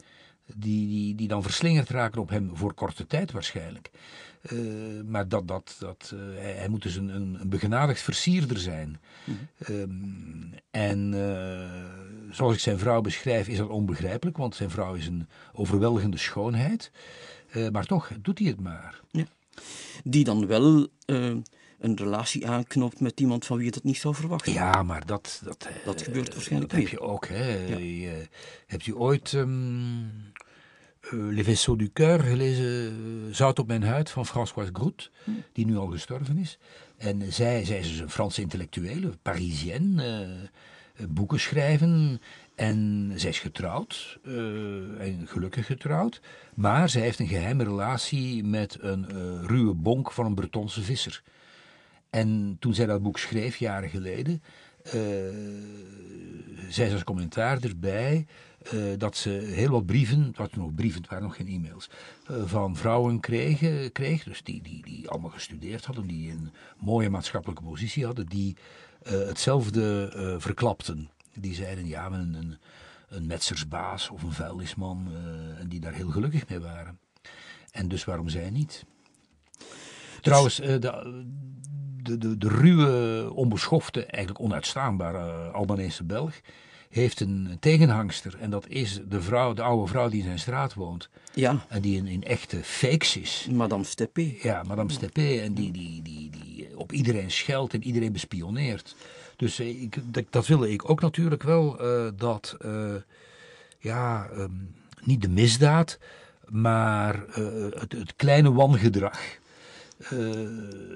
Die, 0.54 0.88
die, 0.88 1.14
die 1.14 1.28
dan 1.28 1.42
verslingerd 1.42 1.88
raken 1.88 2.20
op 2.20 2.28
hem 2.28 2.50
voor 2.54 2.74
korte 2.74 3.06
tijd 3.06 3.32
waarschijnlijk. 3.32 3.90
maar 5.04 5.28
dat, 5.28 5.48
dat, 5.48 5.76
dat, 5.78 6.14
hij, 6.34 6.52
hij, 6.52 6.68
moet 6.68 6.82
dus 6.82 6.96
een, 6.96 7.08
een, 7.08 7.36
een 7.40 7.48
begenadigd 7.48 8.00
versierder 8.00 8.58
zijn. 8.58 9.00
Mm 9.24 9.38
-hmm. 9.64 9.76
um, 9.76 10.54
en 10.70 11.12
zoals 12.30 12.54
ik 12.54 12.60
zijn 12.60 12.78
vrouw 12.78 13.00
beschrijf, 13.00 13.48
is 13.48 13.56
dat 13.56 13.68
onbegrijpelijk, 13.68 14.36
want 14.36 14.54
zijn 14.54 14.70
vrouw 14.70 14.94
is 14.94 15.06
een 15.06 15.28
overweldigende 15.52 16.18
schoonheid. 16.18 16.90
maar 17.72 17.86
toch 17.86 18.10
doet 18.22 18.38
hij 18.38 18.48
het 18.48 18.60
maar. 18.60 19.00
Ja 19.10 19.26
die 20.04 20.24
dan 20.24 20.46
wel 20.46 20.88
uh, 21.06 21.34
een 21.78 21.96
relatie 21.96 22.48
aanknopt 22.48 23.00
met 23.00 23.20
iemand 23.20 23.46
van 23.46 23.56
wie 23.56 23.66
je 23.66 23.72
dat 23.72 23.84
niet 23.84 23.98
zou 23.98 24.14
verwachten. 24.14 24.52
Ja, 24.52 24.82
maar 24.82 25.06
dat... 25.06 25.40
Dat, 25.44 25.68
dat 25.84 26.02
gebeurt 26.02 26.34
waarschijnlijk 26.34 26.72
dat 26.72 26.80
heb 26.80 26.88
je 26.88 27.00
ook, 27.00 27.28
hè. 27.28 27.66
Ja. 27.66 27.76
Je, 27.76 28.26
hebt 28.66 28.86
u 28.86 28.94
ooit 28.94 29.32
um, 29.32 30.02
uh, 31.00 31.34
Les 31.34 31.44
Vaisseaux 31.44 31.82
du 31.82 31.90
Coeur 31.92 32.20
gelezen, 32.20 32.94
Zout 33.34 33.58
op 33.58 33.66
mijn 33.66 33.82
huid, 33.82 34.10
van 34.10 34.26
Françoise 34.26 34.72
Groet, 34.72 35.10
hm. 35.24 35.30
die 35.52 35.66
nu 35.66 35.76
al 35.76 35.86
gestorven 35.86 36.38
is. 36.38 36.58
En 36.96 37.32
zij, 37.32 37.64
zij 37.64 37.78
is 37.78 37.88
dus 37.88 37.98
een 37.98 38.10
Franse 38.10 38.40
intellectuele, 38.40 39.12
Parisienne, 39.22 40.50
boeken 41.08 41.40
schrijven. 41.40 42.20
En 42.56 43.12
zij 43.14 43.30
is 43.30 43.38
getrouwd, 43.38 44.18
uh, 44.22 45.00
en 45.00 45.26
gelukkig 45.26 45.66
getrouwd, 45.66 46.20
maar 46.54 46.88
zij 46.88 47.02
heeft 47.02 47.18
een 47.18 47.26
geheime 47.26 47.64
relatie 47.64 48.44
met 48.44 48.78
een 48.80 49.06
uh, 49.12 49.44
ruwe 49.44 49.74
bonk 49.74 50.12
van 50.12 50.26
een 50.26 50.34
Bretonse 50.34 50.82
visser. 50.82 51.22
En 52.10 52.56
toen 52.60 52.74
zij 52.74 52.86
dat 52.86 53.02
boek 53.02 53.18
schreef, 53.18 53.56
jaren 53.56 53.88
geleden, 53.88 54.42
uh, 54.86 54.92
zei 56.68 56.88
ze 56.88 56.92
als 56.92 57.04
commentaar 57.04 57.62
erbij 57.62 58.26
dat 58.98 59.16
ze 59.16 59.30
heel 59.30 59.70
wat 59.70 59.86
brieven, 59.86 60.32
het 60.36 60.56
nog 60.56 60.74
brieven, 60.74 61.00
het 61.00 61.10
waren 61.10 61.24
nog 61.24 61.36
geen 61.36 61.48
e-mails, 61.48 61.90
van 62.44 62.76
vrouwen 62.76 63.20
kreeg, 63.20 63.92
kreeg 63.92 64.24
dus 64.24 64.42
die, 64.42 64.62
die, 64.62 64.82
die 64.82 65.08
allemaal 65.08 65.30
gestudeerd 65.30 65.84
hadden, 65.84 66.06
die 66.06 66.30
een 66.30 66.50
mooie 66.78 67.10
maatschappelijke 67.10 67.62
positie 67.62 68.04
hadden, 68.04 68.26
die 68.26 68.56
hetzelfde 69.04 70.36
verklapten. 70.38 71.10
Die 71.38 71.54
zeiden, 71.54 71.86
ja, 71.86 72.06
een, 72.06 72.34
een, 72.34 72.58
een 73.08 73.26
metsersbaas 73.26 74.10
of 74.10 74.22
een 74.22 74.32
vuilnisman, 74.32 75.08
uh, 75.10 75.60
en 75.60 75.68
die 75.68 75.80
daar 75.80 75.92
heel 75.92 76.10
gelukkig 76.10 76.48
mee 76.48 76.60
waren. 76.60 76.98
En 77.70 77.88
dus 77.88 78.04
waarom 78.04 78.28
zij 78.28 78.50
niet? 78.50 78.84
Trouwens, 80.20 80.60
uh, 80.60 80.66
de, 80.66 81.24
de, 82.02 82.18
de, 82.18 82.38
de, 82.38 82.48
ruwe, 82.48 83.32
onbeschofte, 83.32 84.04
eigenlijk 84.04 84.44
onuitstaanbare 84.44 85.50
Albanese 85.50 86.04
Belg 86.04 86.40
heeft 86.88 87.20
een 87.20 87.56
tegenhangster. 87.60 88.38
En 88.40 88.50
dat 88.50 88.68
is 88.68 89.00
de 89.08 89.22
vrouw, 89.22 89.52
de 89.52 89.62
oude 89.62 89.86
vrouw 89.86 90.08
die 90.08 90.18
in 90.18 90.24
zijn 90.24 90.38
straat 90.38 90.74
woont. 90.74 91.08
Ja. 91.34 91.64
En 91.68 91.80
die 91.80 91.96
in, 91.96 92.06
in 92.06 92.22
echte 92.22 92.64
fakes 92.64 93.16
is. 93.16 93.46
Madame 93.50 93.84
Steppé. 93.84 94.34
Ja, 94.42 94.62
Madame 94.62 94.92
Steppé. 94.92 95.40
En 95.40 95.54
die, 95.54 95.72
die, 95.72 96.02
die, 96.02 96.30
die 96.30 96.78
op 96.78 96.92
iedereen 96.92 97.30
scheldt 97.30 97.74
en 97.74 97.82
iedereen 97.82 98.12
bespioneert. 98.12 98.96
Dus 99.36 99.60
ik, 99.60 100.14
dat, 100.14 100.24
dat 100.30 100.46
wilde 100.46 100.70
ik 100.70 100.90
ook 100.90 101.00
natuurlijk 101.00 101.42
wel, 101.42 101.84
uh, 101.84 102.10
dat, 102.16 102.56
uh, 102.64 102.94
ja, 103.78 104.30
um, 104.30 104.74
niet 105.02 105.22
de 105.22 105.28
misdaad, 105.28 105.98
maar 106.48 107.24
uh, 107.38 107.72
het, 107.80 107.92
het, 107.92 108.16
kleine 108.16 108.52
wangedrag. 108.52 109.20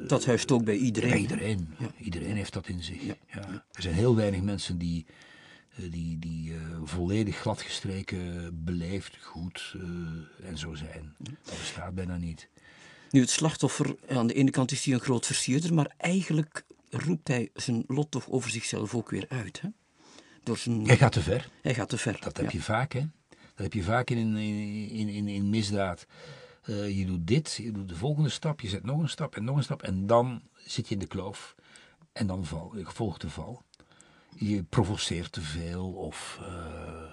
dat 0.06 0.24
huist 0.24 0.52
ook 0.52 0.64
bij 0.64 0.76
iedereen. 0.76 1.10
Bij 1.10 1.20
iedereen. 1.20 1.74
Ja. 1.78 1.90
Iedereen 1.98 2.36
heeft 2.36 2.52
dat 2.52 2.68
in 2.68 2.82
zich. 2.82 3.02
Ja. 3.02 3.14
Ja. 3.26 3.64
Er 3.72 3.82
zijn 3.82 3.94
heel 3.94 4.16
weinig 4.16 4.40
mensen 4.40 4.78
die, 4.78 5.06
die, 5.76 6.18
die 6.18 6.54
volledig 6.84 7.36
gladgestreken, 7.36 8.50
beleefd, 8.64 9.16
goed 9.20 9.76
en 10.42 10.58
zo 10.58 10.74
zijn. 10.74 11.14
Dat 11.18 11.58
bestaat 11.58 11.94
bijna 11.94 12.16
niet. 12.16 12.48
Nu, 13.10 13.20
het 13.20 13.30
slachtoffer, 13.30 13.96
aan 14.08 14.26
de 14.26 14.34
ene 14.34 14.50
kant 14.50 14.72
is 14.72 14.84
hij 14.84 14.94
een 14.94 15.00
groot 15.00 15.26
versierder, 15.26 15.74
maar 15.74 15.94
eigenlijk 15.96 16.64
roept 16.90 17.28
hij 17.28 17.50
zijn 17.54 17.84
lot 17.86 18.10
toch 18.10 18.28
over 18.28 18.50
zichzelf 18.50 18.94
ook 18.94 19.10
weer 19.10 19.26
uit. 19.28 19.60
Hè? 19.60 19.68
Door 20.42 20.58
zijn... 20.58 20.86
Hij 20.86 20.96
gaat 20.96 21.12
te 21.12 21.20
ver. 21.20 21.50
Hij 21.62 21.74
gaat 21.74 21.88
te 21.88 21.98
ver. 21.98 22.18
Dat 22.20 22.36
heb 22.36 22.46
ja. 22.46 22.52
je 22.52 22.62
vaak, 22.62 22.92
hè? 22.92 23.00
Dat 23.28 23.72
heb 23.72 23.72
je 23.72 23.82
vaak 23.82 24.10
in, 24.10 24.36
in, 24.36 24.88
in, 24.90 25.08
in, 25.08 25.28
in 25.28 25.50
misdaad. 25.50 26.06
Uh, 26.64 26.98
je 26.98 27.06
doet 27.06 27.26
dit, 27.26 27.52
je 27.52 27.72
doet 27.72 27.88
de 27.88 27.96
volgende 27.96 28.28
stap, 28.28 28.60
je 28.60 28.68
zet 28.68 28.84
nog 28.84 29.00
een 29.00 29.08
stap 29.08 29.36
en 29.36 29.44
nog 29.44 29.56
een 29.56 29.62
stap. 29.62 29.82
En 29.82 30.06
dan 30.06 30.42
zit 30.56 30.88
je 30.88 30.94
in 30.94 31.00
de 31.00 31.06
kloof. 31.06 31.54
En 32.12 32.26
dan 32.26 32.44
val, 32.44 32.74
volgt 32.76 33.20
de 33.20 33.30
val. 33.30 33.62
Je 34.36 34.62
provoceert 34.62 35.32
te 35.32 35.40
veel 35.40 35.92
of... 35.92 36.38
Uh, 36.40 37.10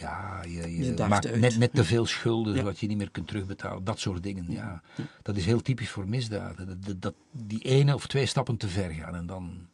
ja, 0.00 0.42
je, 0.42 0.76
je, 0.76 0.94
je 0.94 1.06
maakt 1.08 1.36
net, 1.36 1.58
net 1.58 1.72
te 1.72 1.84
veel 1.84 2.06
schulden, 2.06 2.52
ja. 2.52 2.58
zodat 2.58 2.78
je 2.78 2.86
niet 2.86 2.96
meer 2.96 3.10
kunt 3.10 3.28
terugbetalen. 3.28 3.84
Dat 3.84 4.00
soort 4.00 4.22
dingen, 4.22 4.46
ja. 4.48 4.82
ja. 4.96 5.04
Dat 5.22 5.36
is 5.36 5.44
heel 5.44 5.62
typisch 5.62 5.90
voor 5.90 6.08
misdaden. 6.08 6.66
Dat, 6.66 6.84
dat, 6.84 7.02
dat, 7.02 7.14
die 7.30 7.62
ene 7.62 7.94
of 7.94 8.06
twee 8.06 8.26
stappen 8.26 8.56
te 8.56 8.68
ver 8.68 8.90
gaan. 8.90 9.14
En 9.14 9.26
dan... 9.26 9.66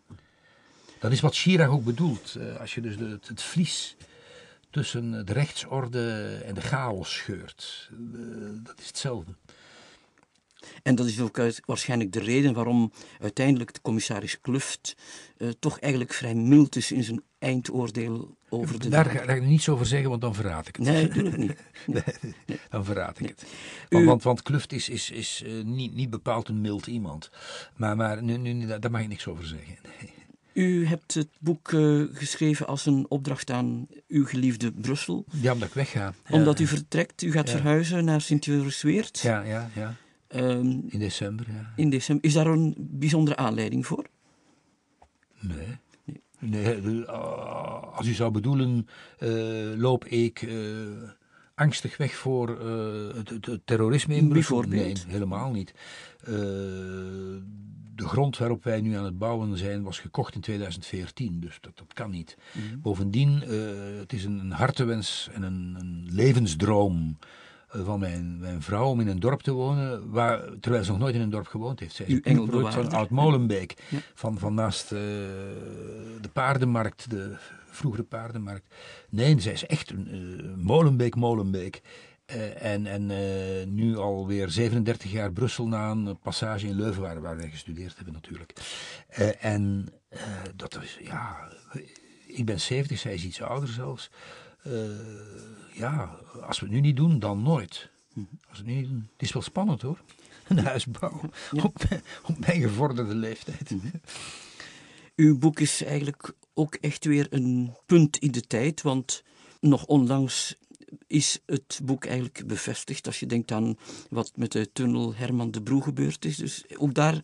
Dat 0.98 1.12
is 1.12 1.20
wat 1.20 1.36
Chirac 1.36 1.70
ook 1.70 1.84
bedoelt. 1.84 2.34
Uh, 2.38 2.60
als 2.60 2.74
je 2.74 2.80
dus 2.80 2.96
de, 2.96 3.08
het, 3.08 3.28
het 3.28 3.42
vlies 3.42 3.96
tussen 4.70 5.26
de 5.26 5.32
rechtsorde 5.32 6.36
en 6.44 6.54
de 6.54 6.60
chaos 6.60 7.12
scheurt. 7.14 7.90
Uh, 8.12 8.48
dat 8.62 8.78
is 8.78 8.86
hetzelfde. 8.86 9.34
En 10.82 10.94
dat 10.94 11.06
is 11.06 11.20
ook 11.20 11.38
uit, 11.38 11.60
waarschijnlijk 11.64 12.12
de 12.12 12.20
reden 12.20 12.54
waarom 12.54 12.92
uiteindelijk 13.20 13.74
de 13.74 13.80
commissaris 13.80 14.40
Kluft 14.40 14.96
uh, 15.38 15.48
toch 15.58 15.78
eigenlijk 15.78 16.12
vrij 16.12 16.34
mild 16.34 16.76
is 16.76 16.92
in 16.92 17.04
zijn 17.04 17.22
eindoordeel 17.38 18.36
over 18.48 18.80
de... 18.80 18.88
Daar 18.88 19.04
ga, 19.04 19.12
daar 19.12 19.26
ga 19.26 19.32
ik 19.32 19.42
niets 19.42 19.68
over 19.68 19.86
zeggen, 19.86 20.08
want 20.08 20.20
dan 20.20 20.34
verraad 20.34 20.68
ik 20.68 20.76
het. 20.76 20.84
Nee, 20.84 21.06
natuurlijk 21.06 21.36
niet. 21.36 21.56
Nee. 21.86 22.02
nee, 22.46 22.58
dan 22.68 22.84
verraad 22.84 23.18
ik 23.18 23.20
nee. 23.20 23.30
het. 23.30 23.44
Want, 23.88 24.04
U... 24.04 24.06
want, 24.06 24.22
want, 24.22 24.42
Kluft 24.42 24.72
is, 24.72 24.88
is, 24.88 25.10
is 25.10 25.42
uh, 25.46 25.64
niet, 25.64 25.94
niet 25.94 26.10
bepaald 26.10 26.48
een 26.48 26.60
mild 26.60 26.86
iemand. 26.86 27.30
Maar, 27.76 27.96
maar 27.96 28.22
nu, 28.22 28.36
nu, 28.36 28.66
daar 28.66 28.90
mag 28.90 29.00
ik 29.00 29.08
niks 29.08 29.26
over 29.26 29.46
zeggen. 29.46 29.76
U 30.52 30.86
hebt 30.86 31.14
het 31.14 31.28
boek 31.38 31.72
uh, 31.72 32.04
geschreven 32.12 32.66
als 32.66 32.86
een 32.86 33.06
opdracht 33.08 33.50
aan 33.50 33.86
uw 34.08 34.26
geliefde 34.26 34.72
Brussel. 34.72 35.24
Ja, 35.30 35.52
omdat 35.52 35.68
ik 35.68 35.74
wegga. 35.74 36.14
Omdat 36.30 36.60
u 36.60 36.66
vertrekt, 36.66 37.22
u 37.22 37.32
gaat 37.32 37.48
ja. 37.48 37.54
verhuizen 37.54 38.04
naar 38.04 38.20
Sint-Jorisweert. 38.20 39.18
Ja, 39.18 39.42
ja, 39.42 39.70
ja. 39.74 39.94
Um, 40.34 40.84
in 40.88 40.98
december, 40.98 41.46
ja. 41.50 41.72
In 41.76 41.90
december. 41.90 42.24
Is 42.24 42.32
daar 42.32 42.46
een 42.46 42.74
bijzondere 42.78 43.36
aanleiding 43.36 43.86
voor? 43.86 44.06
Nee. 45.40 45.78
Nee, 46.38 46.80
nee 46.80 47.06
als 47.94 48.06
u 48.06 48.12
zou 48.12 48.30
bedoelen, 48.30 48.88
uh, 49.18 49.30
loop 49.76 50.04
ik 50.04 50.42
uh, 50.42 50.52
angstig 51.54 51.96
weg 51.96 52.14
voor 52.14 52.58
uh, 52.62 53.14
het, 53.14 53.46
het, 53.46 53.60
terrorisme 53.64 54.14
in 54.14 54.28
Brussel? 54.28 54.62
Nee, 54.62 54.94
helemaal 55.06 55.50
niet. 55.50 55.74
de 57.94 58.08
grond 58.08 58.38
waarop 58.38 58.64
wij 58.64 58.80
nu 58.80 58.94
aan 58.94 59.04
het 59.04 59.18
bouwen 59.18 59.58
zijn 59.58 59.82
was 59.82 59.98
gekocht 59.98 60.34
in 60.34 60.40
2014, 60.40 61.40
dus 61.40 61.58
dat, 61.60 61.76
dat 61.76 61.92
kan 61.92 62.10
niet. 62.10 62.36
Mm 62.52 62.62
-hmm. 62.68 62.80
Bovendien, 62.80 63.40
het 63.98 64.12
is 64.12 64.24
een, 64.24 64.38
een 64.38 64.52
hartewens 64.52 65.28
en 65.32 65.42
een, 65.42 65.76
een 65.78 66.08
levensdroom 66.10 67.18
van 67.82 68.00
mijn, 68.00 68.38
mijn 68.38 68.62
vrouw 68.62 68.88
om 68.88 69.00
in 69.00 69.08
een 69.08 69.20
dorp 69.20 69.40
te 69.40 69.52
wonen, 69.52 70.10
waar, 70.10 70.40
terwijl 70.60 70.84
ze 70.84 70.90
nog 70.90 71.00
nooit 71.00 71.14
in 71.14 71.20
een 71.20 71.30
dorp 71.30 71.46
gewoond 71.46 71.80
heeft. 71.80 71.94
Zij 71.94 72.06
is 72.06 72.18
een 72.22 72.50
van 72.72 72.90
Oud-Molenbeek, 72.90 73.74
van, 74.14 74.38
van 74.38 74.54
naast 74.54 74.88
de 74.88 76.30
paardenmarkt, 76.32 77.10
de 77.10 77.36
vroegere 77.66 78.02
paardenmarkt. 78.02 78.74
Nee, 79.10 79.40
zij 79.40 79.52
is 79.52 79.66
echt 79.66 79.90
een 79.90 80.54
Molenbeek, 80.56 81.14
Molenbeek. 81.14 81.82
Uh, 82.34 82.62
en 82.64 82.86
en 82.86 83.74
nu 83.74 83.96
alweer 83.96 84.50
37 84.50 85.10
jaar 85.10 85.32
Brussel 85.32 85.66
na 85.66 85.90
een 85.90 86.18
passage 86.18 86.66
in 86.66 86.76
Leuven, 86.76 87.02
waar, 87.02 87.20
waar 87.20 87.36
wij 87.36 87.50
gestudeerd 87.50 87.96
hebben 87.96 88.14
natuurlijk. 88.14 88.52
En 89.40 89.88
dat 90.56 90.78
is, 90.82 90.98
ja, 91.02 91.48
ik 92.26 92.44
ben 92.44 92.60
70, 92.60 92.98
zij 92.98 93.14
is 93.14 93.24
iets 93.24 93.42
ouder 93.42 93.68
zelfs. 93.68 94.10
Ja, 95.72 96.18
als 96.42 96.60
we 96.60 96.66
het 96.66 96.74
nu 96.74 96.80
niet 96.80 96.96
doen, 96.96 97.18
dan 97.18 97.42
nooit. 97.42 97.90
Als 98.16 98.26
we 98.48 98.56
het 98.56 98.66
nu 98.66 98.74
niet 98.74 98.88
doen. 98.88 99.08
Het 99.12 99.22
is 99.22 99.32
wel 99.32 99.42
spannend 99.42 99.82
hoor, 99.82 100.00
een 100.48 100.58
huisbouw 100.58 101.20
op, 101.52 101.84
op 102.28 102.38
mijn 102.38 102.60
gevorderde 102.60 103.14
leeftijd. 103.14 103.70
Mhm. 103.70 103.86
Uw 105.16 105.38
boek 105.38 105.60
is 105.60 105.82
eigenlijk 105.84 106.34
ook 106.54 106.74
echt 106.74 107.04
weer 107.04 107.26
een 107.30 107.76
punt 107.86 108.16
in 108.16 108.30
de 108.30 108.40
tijd, 108.40 108.82
want 108.82 109.22
nog 109.60 109.86
onlangs 109.86 110.56
is 111.06 111.38
het 111.46 111.80
boek 111.84 112.04
eigenlijk 112.04 112.46
bevestigd 112.46 113.06
als 113.06 113.20
je 113.20 113.26
denkt 113.26 113.52
aan 113.52 113.76
wat 114.10 114.32
met 114.36 114.52
de 114.52 114.72
tunnel 114.72 115.14
Herman 115.14 115.50
de 115.50 115.62
Broe 115.62 115.82
gebeurd 115.82 116.24
is. 116.24 116.36
Dus 116.36 116.64
ook 116.76 116.94
daar 116.94 117.22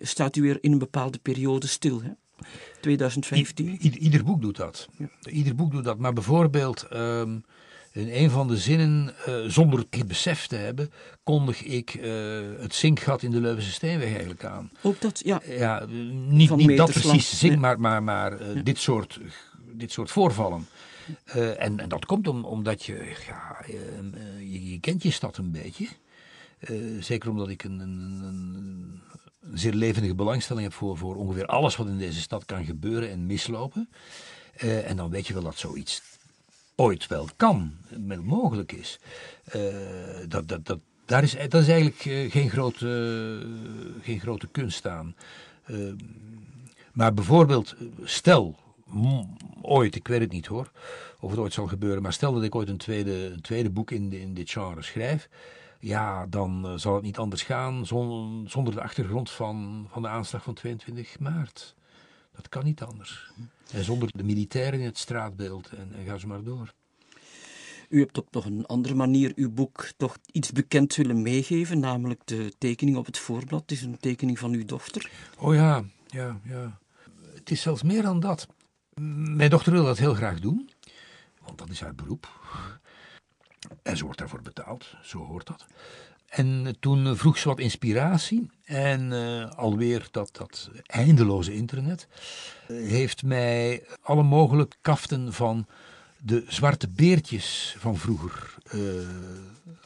staat 0.00 0.36
u 0.36 0.42
weer 0.42 0.58
in 0.60 0.72
een 0.72 0.78
bepaalde 0.78 1.18
periode 1.18 1.66
stil. 1.66 2.02
Hè? 2.02 2.10
2015. 2.80 3.78
ieder 3.80 4.24
boek 4.24 4.40
doet 4.40 4.56
dat. 4.56 4.88
Ieder 5.22 5.54
boek 5.54 5.70
doet 5.72 5.84
dat. 5.84 5.98
Maar 5.98 6.12
bijvoorbeeld 6.12 6.82
ehm, 6.82 7.38
in 7.92 8.08
een 8.08 8.30
van 8.30 8.48
de 8.48 8.56
zinnen, 8.56 9.14
uh, 9.28 9.34
zonder 9.46 9.84
het 9.90 10.06
besef 10.06 10.46
te 10.46 10.56
hebben, 10.56 10.92
kondig 11.24 11.62
ik 11.62 11.94
uh, 11.94 12.02
het 12.58 12.74
zinkgat 12.74 13.22
in 13.22 13.30
de 13.30 13.40
Leuvense 13.40 13.70
Steenweg 13.70 14.08
eigenlijk 14.08 14.44
aan. 14.44 14.70
Ook 14.82 15.00
dat, 15.00 15.20
ja. 15.24 15.42
ja 15.46 15.84
niet, 16.28 16.56
niet 16.56 16.76
dat 16.76 16.92
precies 16.92 17.38
zink, 17.38 17.58
maar, 17.58 17.80
maar, 17.80 18.02
maar 18.02 18.40
uh, 18.40 18.64
dit, 18.64 18.78
soort, 18.78 19.20
dit 19.72 19.92
soort 19.92 20.10
voorvallen. 20.10 20.66
En, 21.24 21.80
en, 21.80 21.88
dat 21.88 22.06
komt 22.06 22.28
om, 22.28 22.44
omdat 22.44 22.84
je, 22.84 23.16
ja, 23.26 23.64
je, 24.38 24.70
je, 24.70 24.80
kent 24.80 25.02
je 25.02 25.10
stad 25.10 25.36
een 25.36 25.50
beetje. 25.50 25.88
Uh, 26.68 27.02
zeker 27.02 27.30
omdat 27.30 27.48
ik 27.48 27.64
een, 27.64 27.80
een, 27.80 28.22
een, 28.22 29.00
zeer 29.58 29.72
levendige 29.72 30.14
belangstelling 30.14 30.66
heb 30.66 30.74
voor, 30.74 30.96
voor 30.96 31.16
ongeveer 31.16 31.46
alles 31.46 31.76
wat 31.76 31.86
in 31.86 31.98
deze 31.98 32.20
stad 32.20 32.44
kan 32.44 32.64
gebeuren 32.64 33.10
en 33.10 33.26
mislopen. 33.26 33.88
en 34.56 34.96
dan 34.96 35.10
weet 35.10 35.26
je 35.26 35.34
wel 35.34 35.42
dat 35.42 35.58
zoiets 35.58 36.02
ooit 36.74 37.06
wel 37.06 37.28
kan, 37.36 37.72
wel 38.06 38.22
mogelijk 38.22 38.72
is. 38.72 38.98
dat, 40.28 40.48
dat, 40.48 40.66
dat, 40.66 40.78
daar 41.04 41.22
is, 41.22 41.36
dat 41.48 41.62
is 41.62 41.68
eigenlijk 41.68 42.32
geen, 42.32 42.50
grote, 42.50 43.46
geen 44.02 44.20
grote 44.20 44.46
kunst 44.46 44.86
aan. 44.86 45.16
maar 46.92 47.14
bijvoorbeeld, 47.14 47.74
stel 48.02 48.56
ooit, 49.62 49.94
ik 49.94 50.08
weet 50.08 50.20
het 50.20 50.32
niet 50.32 50.46
hoor, 50.46 50.70
of 51.20 51.30
het 51.30 51.38
ooit 51.38 51.52
zal 51.52 51.66
gebeuren, 51.66 52.02
maar 52.02 52.12
stel 52.12 52.32
dat 52.32 52.42
ik 52.42 52.54
ooit 52.54 52.68
een 52.68 52.76
tweede, 52.76 53.30
een 53.32 53.40
tweede 53.40 53.70
boek 53.70 53.90
in, 53.90 54.12
in 54.12 54.34
dit 54.34 54.50
genre 54.50 54.82
schrijf, 54.82 55.28
ja, 55.80 56.26
dan 56.26 56.66
uh, 56.66 56.72
zal 56.76 56.94
het 56.94 57.02
niet 57.02 57.18
anders 57.18 57.42
gaan 57.42 57.86
zon, 57.86 58.44
zonder 58.48 58.74
de 58.74 58.82
achtergrond 58.82 59.30
van, 59.30 59.86
van 59.90 60.02
de 60.02 60.08
aanslag 60.08 60.42
van 60.42 60.54
22 60.54 61.18
maart. 61.18 61.74
Dat 62.32 62.48
kan 62.48 62.64
niet 62.64 62.82
anders. 62.82 63.32
En 63.72 63.84
zonder 63.84 64.08
de 64.12 64.24
militairen 64.24 64.80
in 64.80 64.86
het 64.86 64.98
straatbeeld 64.98 65.68
en, 65.68 65.92
en 65.92 66.04
ga 66.04 66.18
ze 66.18 66.26
maar 66.26 66.42
door. 66.42 66.72
U 67.88 67.98
hebt 67.98 68.18
op 68.18 68.28
nog 68.30 68.44
een 68.44 68.66
andere 68.66 68.94
manier 68.94 69.32
uw 69.34 69.50
boek 69.50 69.90
toch 69.96 70.16
iets 70.32 70.52
bekend 70.52 70.94
willen 70.94 71.22
meegeven, 71.22 71.78
namelijk 71.78 72.20
de 72.24 72.52
tekening 72.58 72.96
op 72.96 73.06
het 73.06 73.18
voorblad. 73.18 73.60
Het 73.60 73.70
is 73.70 73.82
een 73.82 73.98
tekening 73.98 74.38
van 74.38 74.52
uw 74.52 74.64
dochter. 74.64 75.10
Oh 75.38 75.54
ja, 75.54 75.84
ja, 76.06 76.40
ja. 76.44 76.78
Het 77.34 77.50
is 77.50 77.60
zelfs 77.60 77.82
meer 77.82 78.02
dan 78.02 78.20
dat. 78.20 78.48
Mijn 79.34 79.50
dochter 79.50 79.72
wil 79.72 79.84
dat 79.84 79.98
heel 79.98 80.14
graag 80.14 80.40
doen, 80.40 80.70
want 81.44 81.58
dat 81.58 81.68
is 81.68 81.80
haar 81.80 81.94
beroep. 81.94 82.28
En 83.82 83.96
ze 83.96 84.04
wordt 84.04 84.18
daarvoor 84.18 84.42
betaald, 84.42 84.94
zo 85.02 85.18
hoort 85.18 85.46
dat. 85.46 85.66
En 86.28 86.76
toen 86.80 87.16
vroeg 87.16 87.38
ze 87.38 87.48
wat 87.48 87.58
inspiratie. 87.58 88.50
En 88.64 89.12
uh, 89.12 89.50
alweer 89.50 90.08
dat, 90.10 90.36
dat 90.36 90.70
eindeloze 90.86 91.54
internet 91.54 92.08
heeft 92.66 93.22
mij 93.22 93.84
alle 94.02 94.22
mogelijke 94.22 94.76
kaften 94.80 95.32
van 95.32 95.66
de 96.22 96.44
zwarte 96.48 96.88
beertjes 96.88 97.74
van 97.78 97.96
vroeger 97.96 98.54
uh, 98.74 98.82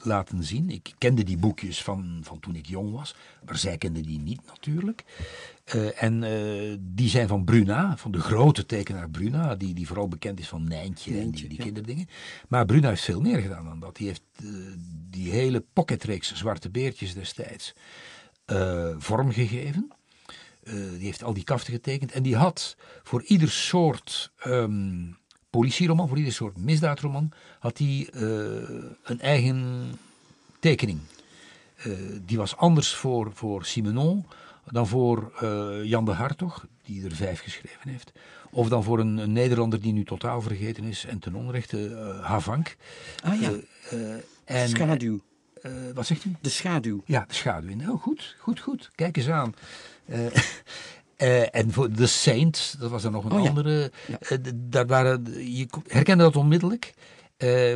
laten 0.03 0.45
zien. 0.45 0.71
Ik 0.71 0.95
kende 0.99 1.23
die 1.23 1.37
boekjes 1.37 1.83
van, 1.83 2.21
van 2.23 2.41
toen 2.41 2.55
ik 2.55 2.67
jong 2.67 2.93
was, 2.93 3.15
maar 3.45 3.59
zij 3.59 3.79
kende 3.79 4.01
die 4.01 4.21
niet 4.21 4.41
natuurlijk. 4.47 5.05
Uh, 5.75 6.03
en 6.03 6.23
uh, 6.23 6.77
die 6.81 7.09
zijn 7.09 7.29
van 7.29 7.45
Bruna, 7.45 7.97
van 7.97 8.13
de 8.13 8.21
grote 8.21 8.67
tekenaar 8.67 9.11
Bruna, 9.11 9.55
die, 9.55 9.75
die 9.75 9.87
vooral 9.87 10.09
bekend 10.09 10.41
is 10.41 10.49
van 10.49 10.69
Nijntje, 10.69 11.13
Nijntje 11.13 11.25
en 11.25 11.31
die, 11.31 11.49
die 11.49 11.59
ja. 11.59 11.65
kinderdingen. 11.65 12.09
Maar 12.49 12.67
Bruna 12.67 12.89
heeft 12.89 13.03
veel 13.03 13.21
meer 13.21 13.39
gedaan 13.39 13.65
dan 13.65 13.81
dat. 13.81 13.97
Die 13.97 14.07
heeft 14.07 14.23
die 15.11 15.31
hele 15.31 15.65
pocketreeks 15.73 16.35
Zwarte 16.35 16.71
Beertjes 16.71 17.15
destijds 17.15 17.75
vormgegeven. 18.99 19.93
die 20.73 21.05
heeft 21.05 21.23
al 21.23 21.35
die 21.35 21.45
kaften 21.45 21.73
getekend 21.73 22.13
en 22.13 22.23
die 22.23 22.37
had 22.37 22.77
voor 23.03 23.23
ieder 23.23 23.51
soort... 23.51 24.33
Um, 24.47 25.23
politieroman, 25.59 26.09
voor 26.09 26.19
ieder 26.19 26.33
soort 26.33 26.57
misdaadroman, 26.57 27.33
had 27.59 27.79
hij 27.79 28.09
uh, 28.15 28.23
een 29.03 29.21
eigen 29.21 29.93
tekening. 30.59 31.01
Uh, 31.87 31.93
die 32.27 32.37
was 32.37 32.57
anders 32.57 32.95
voor, 32.95 33.31
voor 33.35 33.65
Simenon 33.65 34.27
dan 34.71 34.87
voor 34.87 35.33
uh, 35.43 35.85
Jan 35.85 36.05
de 36.05 36.13
Hartog, 36.13 36.67
die 36.83 37.05
er 37.05 37.15
vijf 37.15 37.41
geschreven 37.41 37.89
heeft. 37.89 38.13
Of 38.51 38.69
dan 38.69 38.85
voor 38.85 38.99
een, 38.99 39.17
een 39.17 39.33
Nederlander 39.33 39.81
die 39.81 39.93
nu 39.93 40.05
totaal 40.05 40.41
vergeten 40.43 40.85
is 40.85 41.05
en 41.05 41.19
ten 41.19 41.35
onrechte, 41.35 42.19
Havank. 42.23 42.77
Ah 43.23 43.41
ja, 43.41 43.51
en, 44.45 44.69
schaduw. 44.69 45.21
wat 45.95 46.07
zegt 46.07 46.25
u? 46.25 46.35
De 46.41 46.49
schaduw. 46.49 47.03
Ja, 47.07 47.25
de 47.29 47.35
schaduw. 47.35 47.77
Nou, 47.77 47.99
goed, 47.99 48.37
goed, 48.39 48.61
goed. 48.61 48.91
Kijk 48.95 49.17
eens 49.17 49.29
aan. 49.29 49.55
Uh, 51.19 51.55
en 51.55 51.73
voor 51.73 51.91
The 51.91 52.07
Saint, 52.07 52.77
dat 52.79 52.91
was 52.91 53.03
dan 53.03 53.13
nog 53.13 53.25
een 53.25 53.33
oh, 53.33 53.49
andere. 53.49 53.91
Ja. 54.07 54.19
Ja. 54.29 54.39
Uh, 54.39 54.53
daar 54.55 54.87
waren, 54.87 55.25
je 55.55 55.67
herkende 55.87 56.25
dat 56.25 56.37
onmiddellijk. 56.37 56.95
Uh, 57.39 57.73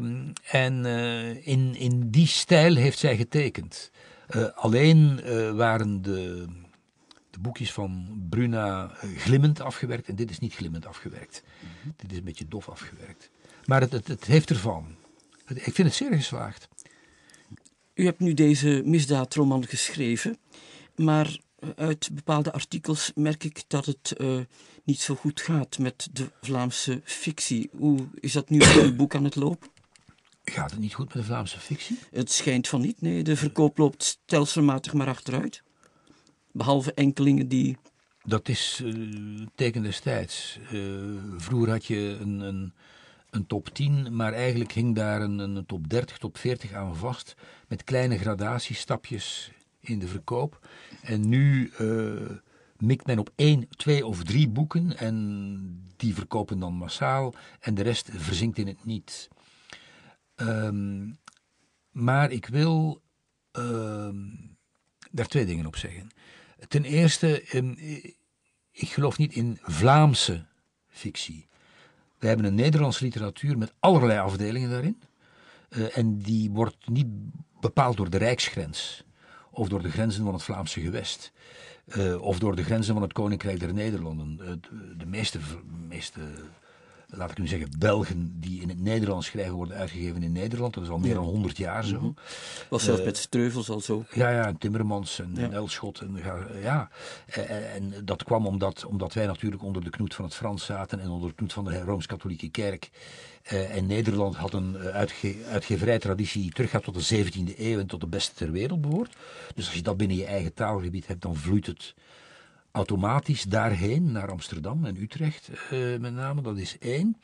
en 0.53 0.87
eh, 0.87 1.47
in, 1.47 1.75
in 1.75 2.11
die 2.11 2.27
stijl 2.27 2.75
heeft 2.75 2.99
zij 2.99 3.17
getekend. 3.17 3.91
alleen 4.55 5.21
waren 5.57 6.03
de, 6.03 6.47
de 7.31 7.39
boekjes 7.39 7.73
van 7.73 8.23
Bruna 8.29 8.93
glimmend 9.17 9.61
afgewerkt 9.61 10.09
en 10.09 10.17
dit 10.17 10.31
is 10.31 10.39
niet 10.39 10.55
glimmend 10.55 10.87
afgewerkt. 10.87 11.43
Mm 11.61 11.69
-hmm. 11.83 11.95
Dit 11.97 12.13
is 12.13 12.19
een 12.19 12.25
beetje 12.25 12.49
dof 12.49 12.69
afgewerkt. 12.69 13.31
Maar 13.65 13.81
het, 13.81 13.93
het, 13.93 14.09
het 14.09 14.25
heeft 14.25 14.51
ervan. 14.51 14.97
Ik 15.47 15.75
vind 15.75 15.89
het 15.89 15.95
zeer 15.95 16.13
geslaagd. 16.13 16.69
U 17.95 18.05
hebt 18.05 18.21
nu 18.21 18.35
deze 18.35 18.83
misdaadroman 18.85 19.67
geschreven, 19.67 20.39
maar 20.97 21.39
uit 21.77 22.11
bepaalde 22.13 22.53
artikels 22.53 23.13
merk 23.15 23.45
ik 23.45 23.63
dat 23.67 23.87
het 23.87 24.15
uh, 24.19 24.41
niet 24.85 25.01
zo 25.01 25.15
goed 25.15 25.41
gaat 25.41 25.79
met 25.79 26.09
de 26.13 26.31
Vlaamse 26.41 27.01
fictie. 27.05 27.71
Hoe 27.77 28.07
is 28.15 28.33
dat 28.33 28.51
nu 28.51 28.61
in 28.61 28.85
uw 28.85 28.97
boek 28.97 29.15
aan 29.15 29.25
het 29.25 29.37
lopen? 29.37 29.69
Gaat 30.45 30.71
het 30.71 30.81
niet 30.81 30.95
goed 30.95 31.07
met 31.07 31.17
de 31.17 31.25
Vlaamse 31.25 31.61
fictie? 31.61 31.99
Het 32.11 32.31
schijnt 32.31 32.69
van 32.69 32.81
niet, 32.81 33.01
nee. 33.01 33.23
De 33.23 33.37
verkoop 33.37 33.79
loopt 33.79 34.03
stelselmatig 34.03 34.93
maar 34.93 35.09
achteruit. 35.09 35.63
Behalve 36.53 36.95
enkelingen 36.95 37.49
die... 37.49 37.77
Dat 38.23 38.49
is 38.49 38.81
uh, 38.85 39.47
teken 39.55 39.83
destijds. 39.83 40.59
Uh, 40.73 41.21
vroeger 41.37 41.71
had 41.71 41.87
je 41.87 42.17
een, 42.21 42.41
een, 42.41 42.73
een, 43.31 43.47
top 43.47 43.69
10, 43.69 44.17
maar 44.17 44.33
eigenlijk 44.33 44.73
hing 44.73 44.95
daar 44.95 45.21
een, 45.23 45.39
een 45.39 45.67
top 45.67 45.89
30, 45.89 46.19
top 46.19 46.39
40 46.39 46.73
aan 46.73 46.97
vast. 46.97 47.35
Met 47.69 47.85
kleine 47.85 48.19
gradatiestapjes 48.19 49.53
in 49.89 49.99
de 49.99 50.09
verkoop. 50.09 50.69
En 51.03 51.29
nu 51.29 51.73
uh, 51.81 52.31
mikt 52.79 53.07
men 53.07 53.19
op 53.19 53.31
één, 53.35 53.69
twee 53.69 54.07
of 54.07 54.25
drie 54.25 54.49
boeken 54.49 54.97
en 54.97 55.87
die 55.97 56.15
verkopen 56.15 56.59
dan 56.59 56.75
massaal 56.75 57.35
en 57.61 57.75
de 57.75 57.83
rest 57.83 58.11
verzinkt 58.13 58.59
in 58.59 58.67
het 58.67 58.85
niet. 58.85 59.29
Um, 60.37 61.19
maar 61.91 62.31
ik 62.31 62.47
wil 62.47 63.03
uh, 63.59 64.09
daar 65.11 65.27
twee 65.27 65.47
dingen 65.47 65.67
op 65.67 65.77
zeggen. 65.77 66.09
Ten 66.69 66.85
eerste, 66.85 67.57
um, 67.57 67.77
ik 68.71 68.89
geloof 68.89 69.19
niet 69.19 69.33
in 69.33 69.59
Vlaamse 69.63 70.47
fictie. 70.89 71.47
We 72.19 72.27
hebben 72.27 72.47
een 72.47 72.55
Nederlandse 72.55 73.05
literatuur 73.05 73.59
met 73.59 73.75
allerlei 73.79 74.19
afdelingen 74.19 74.71
daarin. 74.71 75.03
Uh, 75.69 75.97
en 75.97 76.19
die 76.19 76.51
wordt 76.51 76.89
niet 76.89 77.07
bepaald 77.61 77.97
door 77.97 78.11
de 78.11 78.17
rijksgrens 78.17 79.05
of 79.59 79.69
door 79.69 79.83
de 79.83 79.91
grenzen 79.91 80.25
van 80.25 80.33
het 80.33 80.43
Vlaamse 80.43 80.81
gewest. 80.81 81.33
Uh, 81.97 82.23
of 82.23 82.39
door 82.39 82.57
de 82.57 82.65
grenzen 82.65 82.95
van 82.95 83.03
het 83.03 83.13
Koninkrijk 83.13 83.61
der 83.61 83.73
Nederlanden. 83.73 84.39
Uh, 84.43 84.51
de 84.99 85.07
meeste, 85.07 85.39
meeste 85.89 86.21
laat 87.11 87.31
ik 87.31 87.39
nu 87.39 87.47
zeggen, 87.47 87.71
Belgen 87.79 88.41
die 88.41 88.61
in 88.61 88.69
het 88.69 88.81
Nederlands 88.81 89.27
schrijven 89.27 89.55
worden 89.55 89.77
uitgegeven 89.77 90.23
in 90.23 90.33
Nederland. 90.33 90.75
Dat 90.75 90.83
is 90.83 90.89
al 90.89 90.99
meer 90.99 91.15
dan 91.15 91.25
100 91.25 91.57
jaar 91.57 91.85
zo. 91.85 92.01
Mm 92.01 92.15
Was 92.69 92.85
zelfs 92.85 93.05
met 93.05 93.17
Streuvels 93.17 93.71
al 93.71 93.81
zo. 93.81 94.05
Ja, 94.13 94.31
ja, 94.31 94.47
en 94.47 94.59
Timmermans 94.59 95.19
en, 95.19 95.37
en 95.37 95.53
Elschot. 95.53 96.01
En, 96.01 96.21
ja. 96.63 96.91
En, 97.27 97.73
en, 97.73 98.05
dat 98.05 98.25
kwam 98.25 98.47
omdat, 98.47 98.85
omdat 98.85 99.13
wij 99.15 99.27
natuurlijk 99.27 99.63
onder 99.63 99.85
de 99.85 99.91
knoet 99.91 100.15
van 100.15 100.25
het 100.25 100.35
Frans 100.35 100.65
zaten 100.65 101.01
en 101.01 101.11
onder 101.11 101.29
de 101.29 101.35
knoet 101.35 101.53
van 101.53 101.65
de 101.65 101.81
Rooms-Katholieke 101.81 102.49
Kerk. 102.49 102.91
Uh, 103.53 103.77
en 103.77 103.87
Nederland 103.87 104.37
had 104.37 104.53
een 104.53 104.79
uitge 104.79 105.37
uitgeverijtraditie 105.51 106.43
die 106.43 106.53
teruggaat 106.53 106.85
tot 106.85 107.09
de 107.09 107.25
17e 107.25 107.59
eeuw 107.59 107.79
en 107.79 107.87
tot 107.87 108.01
de 108.01 108.07
beste 108.07 108.35
ter 108.35 108.53
wereld 108.53 108.81
behoort. 108.81 109.17
Dus 109.55 109.67
als 109.67 109.75
je 109.75 109.83
dat 109.83 109.97
binnen 109.97 110.17
je 110.17 110.25
eigen 110.25 110.55
taalgebied 110.55 111.07
hebt, 111.07 111.23
dan 111.23 111.37
vloeit 111.37 111.67
het 111.67 111.95
automatisch 112.73 113.43
daarheen, 113.43 114.13
naar 114.13 114.31
Amsterdam 114.31 114.85
en 114.85 115.03
Utrecht 115.03 115.51
uh, 115.73 115.99
met 115.99 116.13
name. 116.13 116.43
Dat 116.43 116.59
is 116.59 116.79
één. 116.79 117.17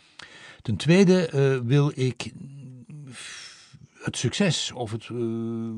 Ten 0.63 0.77
tweede 0.77 1.31
uh, 1.35 1.69
wil 1.69 1.93
ik 1.95 2.33
het 3.93 4.17
succes 4.17 4.73
of 4.73 4.91
het 4.91 5.09
uh, 5.09 5.71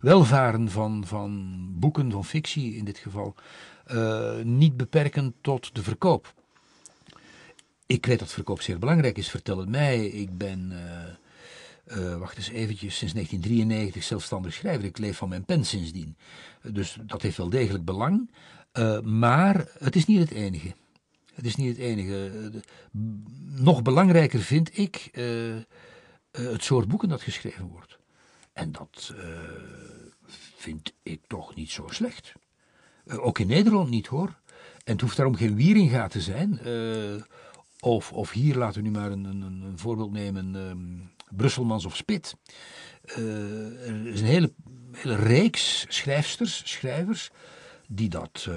welvaren 0.00 0.70
van, 0.70 1.06
van 1.06 1.58
boeken, 1.78 2.10
van 2.10 2.24
fictie 2.24 2.74
in 2.74 2.84
dit 2.84 2.98
geval, 2.98 3.34
niet 4.42 4.76
beperken 4.76 5.34
tot 5.40 5.74
de 5.74 5.82
verkoop. 5.82 6.34
Ik 7.86 8.06
weet 8.06 8.18
dat 8.18 8.32
verkoop 8.32 8.62
zeer 8.62 8.78
belangrijk 8.78 9.18
is, 9.18 9.30
vertel 9.30 9.58
het 9.58 9.68
mij. 9.68 10.06
Ik 10.06 10.38
ben, 10.38 10.72
wacht 12.18 12.36
eens 12.36 12.48
eventjes, 12.48 12.96
sinds 12.96 13.14
1993 13.14 14.02
zelfstandig 14.02 14.52
schrijver. 14.52 14.84
Ik 14.84 14.98
leef 14.98 15.16
van 15.16 15.28
mijn 15.28 15.44
pen 15.44 15.64
sindsdien. 15.64 16.16
Dus 16.62 16.98
dat 17.06 17.22
heeft 17.22 17.36
wel 17.36 17.48
degelijk 17.48 17.84
belang. 17.84 18.30
Uh, 18.78 19.00
maar 19.00 19.68
het 19.78 19.96
is 19.96 20.06
niet 20.06 20.18
het 20.18 20.30
enige. 20.30 20.74
Het 21.34 21.46
is 21.46 21.56
niet 21.56 21.68
het 21.68 21.78
enige. 21.78 22.52
nog 23.56 23.82
belangrijker 23.82 24.40
vind 24.40 24.78
ik 24.78 25.08
uh, 25.12 25.56
het 26.30 26.64
soort 26.64 26.88
boeken 26.88 27.08
dat 27.08 27.22
geschreven 27.22 27.66
wordt. 27.66 27.98
En 28.52 28.72
dat 28.72 29.14
vind 30.56 30.92
ik 31.02 31.20
toch 31.26 31.54
niet 31.54 31.70
zo 31.70 31.86
slecht. 31.88 32.32
ook 33.06 33.38
in 33.38 33.46
Nederland 33.46 33.90
niet 33.90 34.06
hoor. 34.06 34.38
En 34.84 34.92
het 34.92 35.00
hoeft 35.00 35.16
daarom 35.16 35.36
geen 35.36 35.56
wieringa 35.56 36.08
te 36.08 36.20
zijn. 36.20 36.60
of, 37.80 38.12
of 38.12 38.30
hier, 38.30 38.56
laten 38.56 38.82
we 38.82 38.88
nu 38.88 38.94
maar 38.94 39.10
een, 39.10 39.24
een, 39.24 39.42
een 39.42 39.78
voorbeeld 39.78 40.12
nemen, 40.12 40.54
um, 40.54 41.10
Brusselmans 41.30 41.84
of 41.84 41.96
Spit. 41.96 42.36
er 43.04 44.06
is 44.06 44.20
een 44.20 44.26
hele, 44.26 44.52
hele 44.92 45.16
reeks 45.16 45.86
schrijfsters, 45.88 46.62
schrijvers 46.64 47.30
die 47.90 48.08
dat 48.08 48.46
uh, 48.48 48.54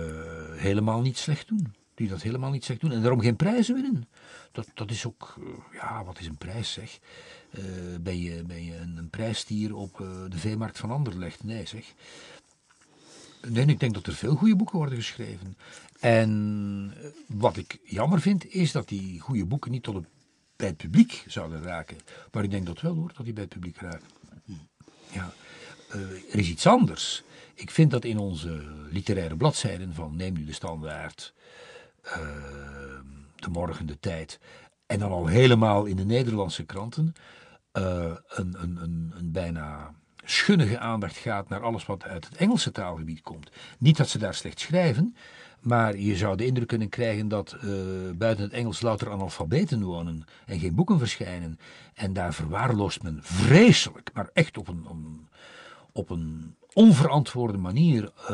helemaal 0.51 1.01
niet 1.01 1.17
slecht 1.17 1.47
doen. 1.47 1.73
Die 1.95 2.09
dat 2.09 2.21
helemaal 2.21 2.51
niet 2.51 2.63
slecht 2.63 2.81
doen 2.81 2.91
en 2.91 3.01
daarom 3.01 3.21
geen 3.21 3.35
prijzen 3.35 3.75
winnen. 3.75 4.09
Dat, 4.51 4.67
dat 4.73 4.91
is 4.91 5.05
ook, 5.05 5.35
uh, 5.39 5.47
ja, 5.73 6.03
wat 6.03 6.19
is 6.19 6.27
een 6.27 6.37
prijs 6.37 6.71
zeg? 6.71 6.99
Uh, 7.51 7.63
ben, 8.01 8.19
je, 8.19 8.43
ben 8.43 8.65
je 8.65 8.75
een, 8.75 8.97
een 8.97 9.09
prijsstier 9.09 9.75
op 9.75 9.97
de 10.29 10.37
veemarkt 10.37 10.79
van 10.79 10.91
Anderlecht? 10.91 11.43
Nee 11.43 11.65
zeg. 11.65 11.93
Nee, 13.47 13.65
ik 13.65 13.79
denk 13.79 13.93
dat 13.93 14.07
er 14.07 14.13
veel 14.13 14.35
goede 14.35 14.55
boeken 14.55 14.77
worden 14.77 14.97
geschreven. 14.97 15.57
En 15.99 16.93
wat 17.27 17.57
ik 17.57 17.79
jammer 17.83 18.21
vind, 18.21 18.53
is 18.53 18.71
dat 18.71 18.87
die 18.87 19.19
goede 19.19 19.45
boeken 19.45 19.71
niet 19.71 19.83
tot 19.83 19.95
het, 19.95 20.05
bij 20.55 20.67
het 20.67 20.77
publiek 20.77 21.23
zouden 21.27 21.63
raken. 21.63 21.97
Maar 22.31 22.43
ik 22.43 22.51
denk 22.51 22.65
dat 22.65 22.81
wel 22.81 22.95
hoor, 22.95 23.11
dat 23.15 23.25
die 23.25 23.33
bij 23.33 23.43
het 23.43 23.53
publiek 23.53 23.77
raken. 23.77 24.07
Ja. 25.11 25.33
er 26.31 26.39
is 26.39 26.49
iets 26.49 26.67
anders. 26.67 27.23
Ik 27.53 27.71
vind 27.71 27.91
dat 27.91 28.05
in 28.05 28.17
onze 28.17 28.63
literaire 28.89 29.37
bladzijden 29.37 29.93
van 29.93 30.15
Neem 30.15 30.33
nu 30.33 30.45
de 30.45 30.53
Standaard, 30.53 31.33
uh, 32.05 32.13
De 33.35 33.49
Morgen, 33.49 33.85
De 33.85 33.99
Tijd 33.99 34.39
en 34.85 34.99
dan 34.99 35.11
al 35.11 35.27
helemaal 35.27 35.85
in 35.85 35.95
de 35.95 36.05
Nederlandse 36.05 36.63
kranten 36.63 37.13
uh, 37.77 38.15
een, 38.27 38.55
een, 38.61 38.77
een, 38.81 39.13
een 39.15 39.31
bijna 39.31 39.93
schunnige 40.23 40.79
aandacht 40.79 41.17
gaat 41.17 41.49
naar 41.49 41.61
alles 41.63 41.85
wat 41.85 42.03
uit 42.03 42.25
het 42.25 42.35
Engelse 42.35 42.71
taalgebied 42.71 43.21
komt. 43.21 43.51
Niet 43.79 43.97
dat 43.97 44.09
ze 44.09 44.17
daar 44.17 44.33
slecht 44.33 44.59
schrijven, 44.59 45.15
maar 45.59 45.97
je 45.97 46.15
zou 46.15 46.37
de 46.37 46.45
indruk 46.45 46.67
kunnen 46.67 46.89
krijgen 46.89 47.27
dat 47.27 47.55
uh, 47.63 47.71
buiten 48.15 48.43
het 48.43 48.53
Engels 48.53 48.81
louter 48.81 49.11
analfabeten 49.11 49.83
wonen 49.83 50.25
en 50.45 50.59
geen 50.59 50.75
boeken 50.75 50.99
verschijnen. 50.99 51.59
En 51.93 52.13
daar 52.13 52.33
verwaarloost 52.33 53.03
men 53.03 53.19
vreselijk, 53.21 54.09
maar 54.13 54.29
echt 54.33 54.57
op 54.57 54.67
een, 54.67 54.87
op 55.91 56.09
een 56.09 56.55
onverantwoorde 56.73 57.57
manier 57.57 58.03
uh, 58.03 58.29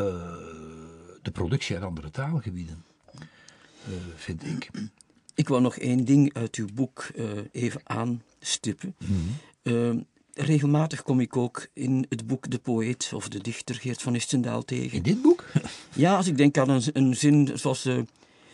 de 1.21 1.31
productie 1.31 1.75
uit 1.75 1.85
andere 1.85 2.11
taalgebieden, 2.11 2.83
uh, 3.13 3.95
vind 4.15 4.45
ik. 4.45 4.69
Ik 5.35 5.47
wou 5.47 5.61
nog 5.61 5.77
één 5.77 6.05
ding 6.05 6.33
uit 6.33 6.55
uw 6.55 6.67
boek 6.73 7.09
uh, 7.15 7.25
even 7.51 7.81
aanstippen. 7.83 8.95
Mm 8.97 9.37
-hmm. 9.63 10.05
regelmatig 10.33 11.03
kom 11.03 11.19
ik 11.19 11.37
ook 11.37 11.67
in 11.73 12.05
het 12.09 12.27
boek 12.27 12.49
De 12.49 12.59
Poëet 12.59 13.11
of 13.13 13.29
de 13.29 13.41
Dichter 13.41 13.75
Geert 13.75 14.01
van 14.01 14.15
Istendaal 14.15 14.65
tegen. 14.65 14.97
In 14.97 15.03
dit 15.03 15.21
boek? 15.21 15.45
ja, 15.93 16.15
als 16.15 16.27
ik 16.27 16.37
denk 16.37 16.57
aan 16.57 16.69
een, 16.69 16.83
een 16.93 17.15
zin 17.15 17.49
zoals 17.53 17.83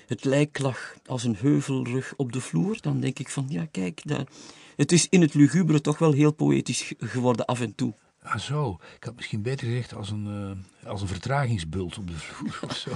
het 0.06 0.24
lijk 0.24 0.60
lag 0.60 0.96
als 1.06 1.24
een 1.24 1.36
heuvelrug 1.36 2.14
op 2.18 2.32
de 2.32 2.42
vloer, 2.42 2.78
dan 2.82 3.00
denk 3.00 3.20
ik 3.20 3.30
van 3.30 3.46
ja, 3.50 3.68
kijk, 3.72 4.02
dat, 4.04 4.30
het 4.76 4.92
is 4.92 5.08
in 5.10 5.22
het 5.22 5.34
lugubere 5.34 5.82
toch 5.82 5.98
wel 5.98 6.12
heel 6.12 6.34
poëtisch 6.34 6.94
geworden 6.98 7.46
af 7.46 7.62
en 7.62 7.76
toe. 7.76 7.94
Ah 8.24 8.38
zo, 8.38 8.80
ik 8.98 9.04
had 9.04 9.16
misschien 9.16 9.42
beter 9.42 9.68
gezegd 9.68 9.94
als 9.96 10.10
een, 10.10 10.56
uh, 10.84 10.90
als 10.90 11.02
een 11.02 11.08
vertragingsbult 11.08 11.98
op 11.98 12.08
de 12.08 12.14
vloer 12.14 12.60
of 12.64 12.76
zo. 12.76 12.90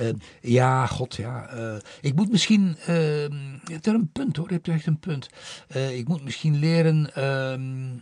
uh, 0.00 0.10
ja, 0.56 0.86
god 0.86 1.14
ja. 1.14 1.54
Uh, 1.54 1.76
ik 2.00 2.14
moet 2.14 2.30
misschien, 2.30 2.76
je 2.86 3.58
hebt 3.64 3.86
er 3.86 3.94
een 3.94 4.10
punt 4.12 4.36
hoor, 4.36 4.48
je 4.48 4.54
hebt 4.54 4.68
echt 4.68 4.86
een 4.86 4.98
punt. 4.98 5.28
ik 5.92 6.08
moet 6.08 6.24
misschien 6.24 6.58
leren 6.58 7.14
ehm, 7.14 7.98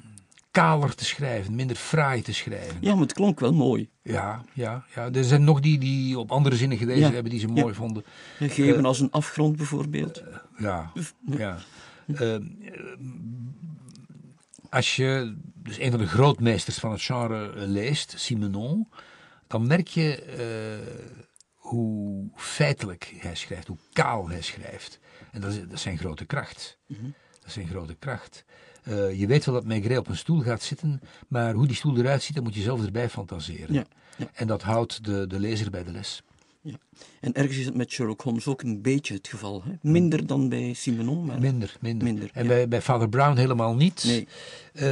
kaler 0.51 0.95
te 0.95 1.05
schrijven, 1.05 1.55
minder 1.55 1.77
fraai 1.77 2.23
te 2.23 2.33
schrijven. 2.33 2.77
Ja, 2.81 2.93
maar 2.93 3.03
het 3.03 3.13
klonk 3.13 3.41
wel 3.41 3.53
mooi. 3.53 3.89
Ja, 4.03 4.45
ja, 4.53 4.85
ja. 4.95 5.11
Er 5.13 5.25
zijn 5.25 5.45
nog 5.45 5.61
die 5.61 5.79
die 5.79 6.19
op 6.19 6.33
andere 6.33 6.57
zinnen 6.57 6.79
gewezen 6.79 7.13
hebben 7.13 7.31
die 7.31 7.41
ze 7.41 7.47
mooi 7.47 7.67
ja. 7.67 7.73
vonden. 7.73 8.05
Geven 8.39 8.85
als 8.85 9.01
een 9.01 9.11
afgrond 9.11 9.57
bijvoorbeeld. 9.57 10.23
ja, 10.59 10.93
ja. 11.27 11.59
Als 14.75 14.97
je 14.97 15.37
dus 15.55 15.79
een 15.79 15.91
van 15.91 16.01
de 16.01 16.07
grootmeesters 16.07 16.79
van 16.79 16.91
het 16.91 17.03
genre 17.03 17.53
eh, 17.53 17.67
leest, 17.67 18.15
Simenon, 18.17 18.89
dan 19.47 19.67
merk 19.67 19.89
je 19.89 20.25
uh, 20.39 21.15
hoe 21.55 22.31
feitelijk 22.35 23.15
hij 23.17 23.35
schrijft, 23.35 23.67
hoe 23.67 23.79
kaal 23.93 24.29
hij 24.29 24.43
schrijft. 24.43 24.99
En 25.33 25.41
dat 25.41 25.53
is, 25.53 25.61
dat 25.61 25.73
is 25.73 25.83
zijn 25.83 25.99
grote 25.99 26.25
kracht. 26.25 26.79
Mm 26.87 26.97
-hmm. 26.97 27.15
Dat 27.33 27.47
is 27.47 27.53
zijn 27.53 27.69
grote 27.69 27.95
kracht. 27.95 28.45
Uh, 28.89 29.19
je 29.19 29.27
weet 29.27 29.45
wel 29.45 29.55
dat 29.55 29.65
Maigret 29.65 29.99
op 29.99 30.09
een 30.09 30.17
stoel 30.17 30.41
gaat 30.41 30.63
zitten, 30.63 31.01
maar 31.29 31.55
hoe 31.55 31.67
die 31.67 31.77
stoel 31.77 31.97
eruit 31.97 32.23
ziet, 32.23 32.35
dan 32.35 32.45
moet 32.45 32.55
je 32.55 32.63
zelf 32.63 32.85
erbij 32.85 33.09
fantaseren. 33.09 33.75
Ja, 33.75 33.85
ja. 34.17 34.31
En 34.33 34.47
dat 34.47 34.63
houdt 34.63 35.05
de, 35.05 35.27
de 35.27 35.41
lezer 35.41 35.71
bij 35.71 35.85
de 35.85 35.93
les. 35.93 36.23
Ja. 36.65 36.79
En 37.21 37.33
ergens 37.33 37.59
is 37.59 37.65
het 37.65 37.75
met 37.75 37.91
Sherlock 37.91 38.21
Holmes 38.21 38.47
ook 38.47 38.63
een 38.63 38.83
beetje 38.83 39.15
het 39.15 39.29
geval. 39.29 39.63
Hè? 39.65 39.73
Minder 39.81 40.27
dan 40.27 40.49
bij 40.49 40.73
Simenon, 40.73 41.25
maar... 41.25 41.41
Minder, 41.41 41.77
minder. 41.81 42.05
minder 42.05 42.31
en 42.33 42.47
bij, 42.47 42.69
bij 42.69 42.83
Father 42.83 43.09
Brown 43.09 43.37
helemaal 43.37 43.75
niet. 43.75 44.05
Nee. 44.05 44.29
Uh, 44.73 44.83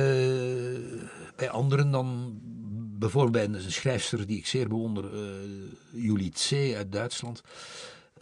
bij 1.37 1.51
anderen 1.51 1.91
dan... 1.91 2.39
Bijvoorbeeld 2.99 3.33
bij 3.33 3.61
een 3.61 3.73
schrijfster 3.73 4.27
die 4.27 4.39
ik 4.39 4.47
zeer 4.47 4.69
bewonder, 4.69 5.05
uh, 5.15 6.03
Julie 6.03 6.31
C. 6.31 6.75
uit 6.77 6.93
Duitsland. 6.93 7.43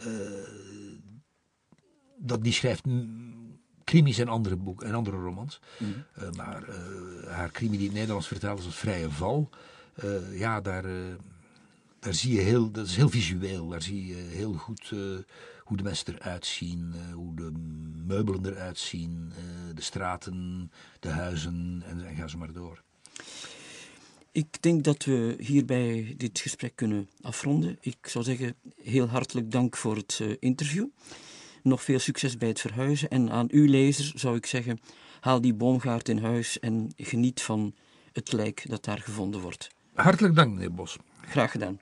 Uh, 0.01 0.07
dat, 2.17 2.43
die 2.43 2.53
schrijft 2.53 2.83
krimis 3.83 4.17
en 4.17 4.27
andere 4.27 4.55
boeken 4.55 4.87
en 4.87 4.93
andere 4.93 5.17
romans. 5.17 5.59
Mm. 5.77 6.05
maar 6.35 6.63
haar 7.27 7.51
krimi 7.51 7.71
die 7.71 7.79
in 7.79 7.85
het 7.85 7.95
Nederlands 7.95 8.27
vertaald 8.27 8.59
is 8.59 8.65
als 8.65 8.75
Vrije 8.75 9.09
Val... 9.09 9.49
ja, 10.31 10.61
daar 10.61 10.85
daar 12.01 12.13
zie 12.13 12.35
je 12.35 12.41
heel, 12.41 12.71
dat 12.71 12.85
is 12.85 12.95
heel 12.95 13.09
visueel. 13.09 13.67
Daar 13.67 13.81
zie 13.81 14.07
je 14.07 14.13
heel 14.13 14.53
goed 14.53 14.91
uh, 14.93 15.17
hoe 15.63 15.77
de 15.77 15.83
mensen 15.83 16.15
eruit 16.15 16.45
zien, 16.45 16.93
uh, 16.95 17.13
hoe 17.13 17.35
de 17.35 17.51
meubelen 18.05 18.45
eruit 18.45 18.77
zien, 18.77 19.31
uh, 19.31 19.75
de 19.75 19.81
straten, 19.81 20.71
de 20.99 21.09
huizen 21.09 21.83
en, 21.85 22.07
en 22.07 22.15
ga 22.15 22.27
zo 22.27 22.37
maar 22.37 22.53
door. 22.53 22.81
Ik 24.31 24.61
denk 24.61 24.83
dat 24.83 25.03
we 25.03 25.35
hierbij 25.39 26.13
dit 26.17 26.39
gesprek 26.39 26.75
kunnen 26.75 27.09
afronden. 27.21 27.77
Ik 27.81 27.97
zou 28.01 28.23
zeggen, 28.23 28.55
heel 28.83 29.07
hartelijk 29.07 29.51
dank 29.51 29.77
voor 29.77 29.95
het 29.95 30.23
interview. 30.39 30.87
Nog 31.63 31.83
veel 31.83 31.99
succes 31.99 32.37
bij 32.37 32.47
het 32.47 32.59
verhuizen. 32.59 33.09
En 33.09 33.31
aan 33.31 33.47
uw 33.51 33.67
lezer 33.67 34.11
zou 34.15 34.35
ik 34.35 34.45
zeggen, 34.45 34.79
haal 35.19 35.41
die 35.41 35.53
boomgaard 35.53 36.09
in 36.09 36.17
huis 36.17 36.59
en 36.59 36.91
geniet 36.97 37.41
van 37.41 37.75
het 38.13 38.31
lijk 38.31 38.63
dat 38.69 38.83
daar 38.83 38.99
gevonden 38.99 39.41
wordt. 39.41 39.69
Hartelijk 39.93 40.35
dank, 40.35 40.53
meneer 40.53 40.73
Bos. 40.73 40.97
Graag 41.21 41.51
gedaan. 41.51 41.79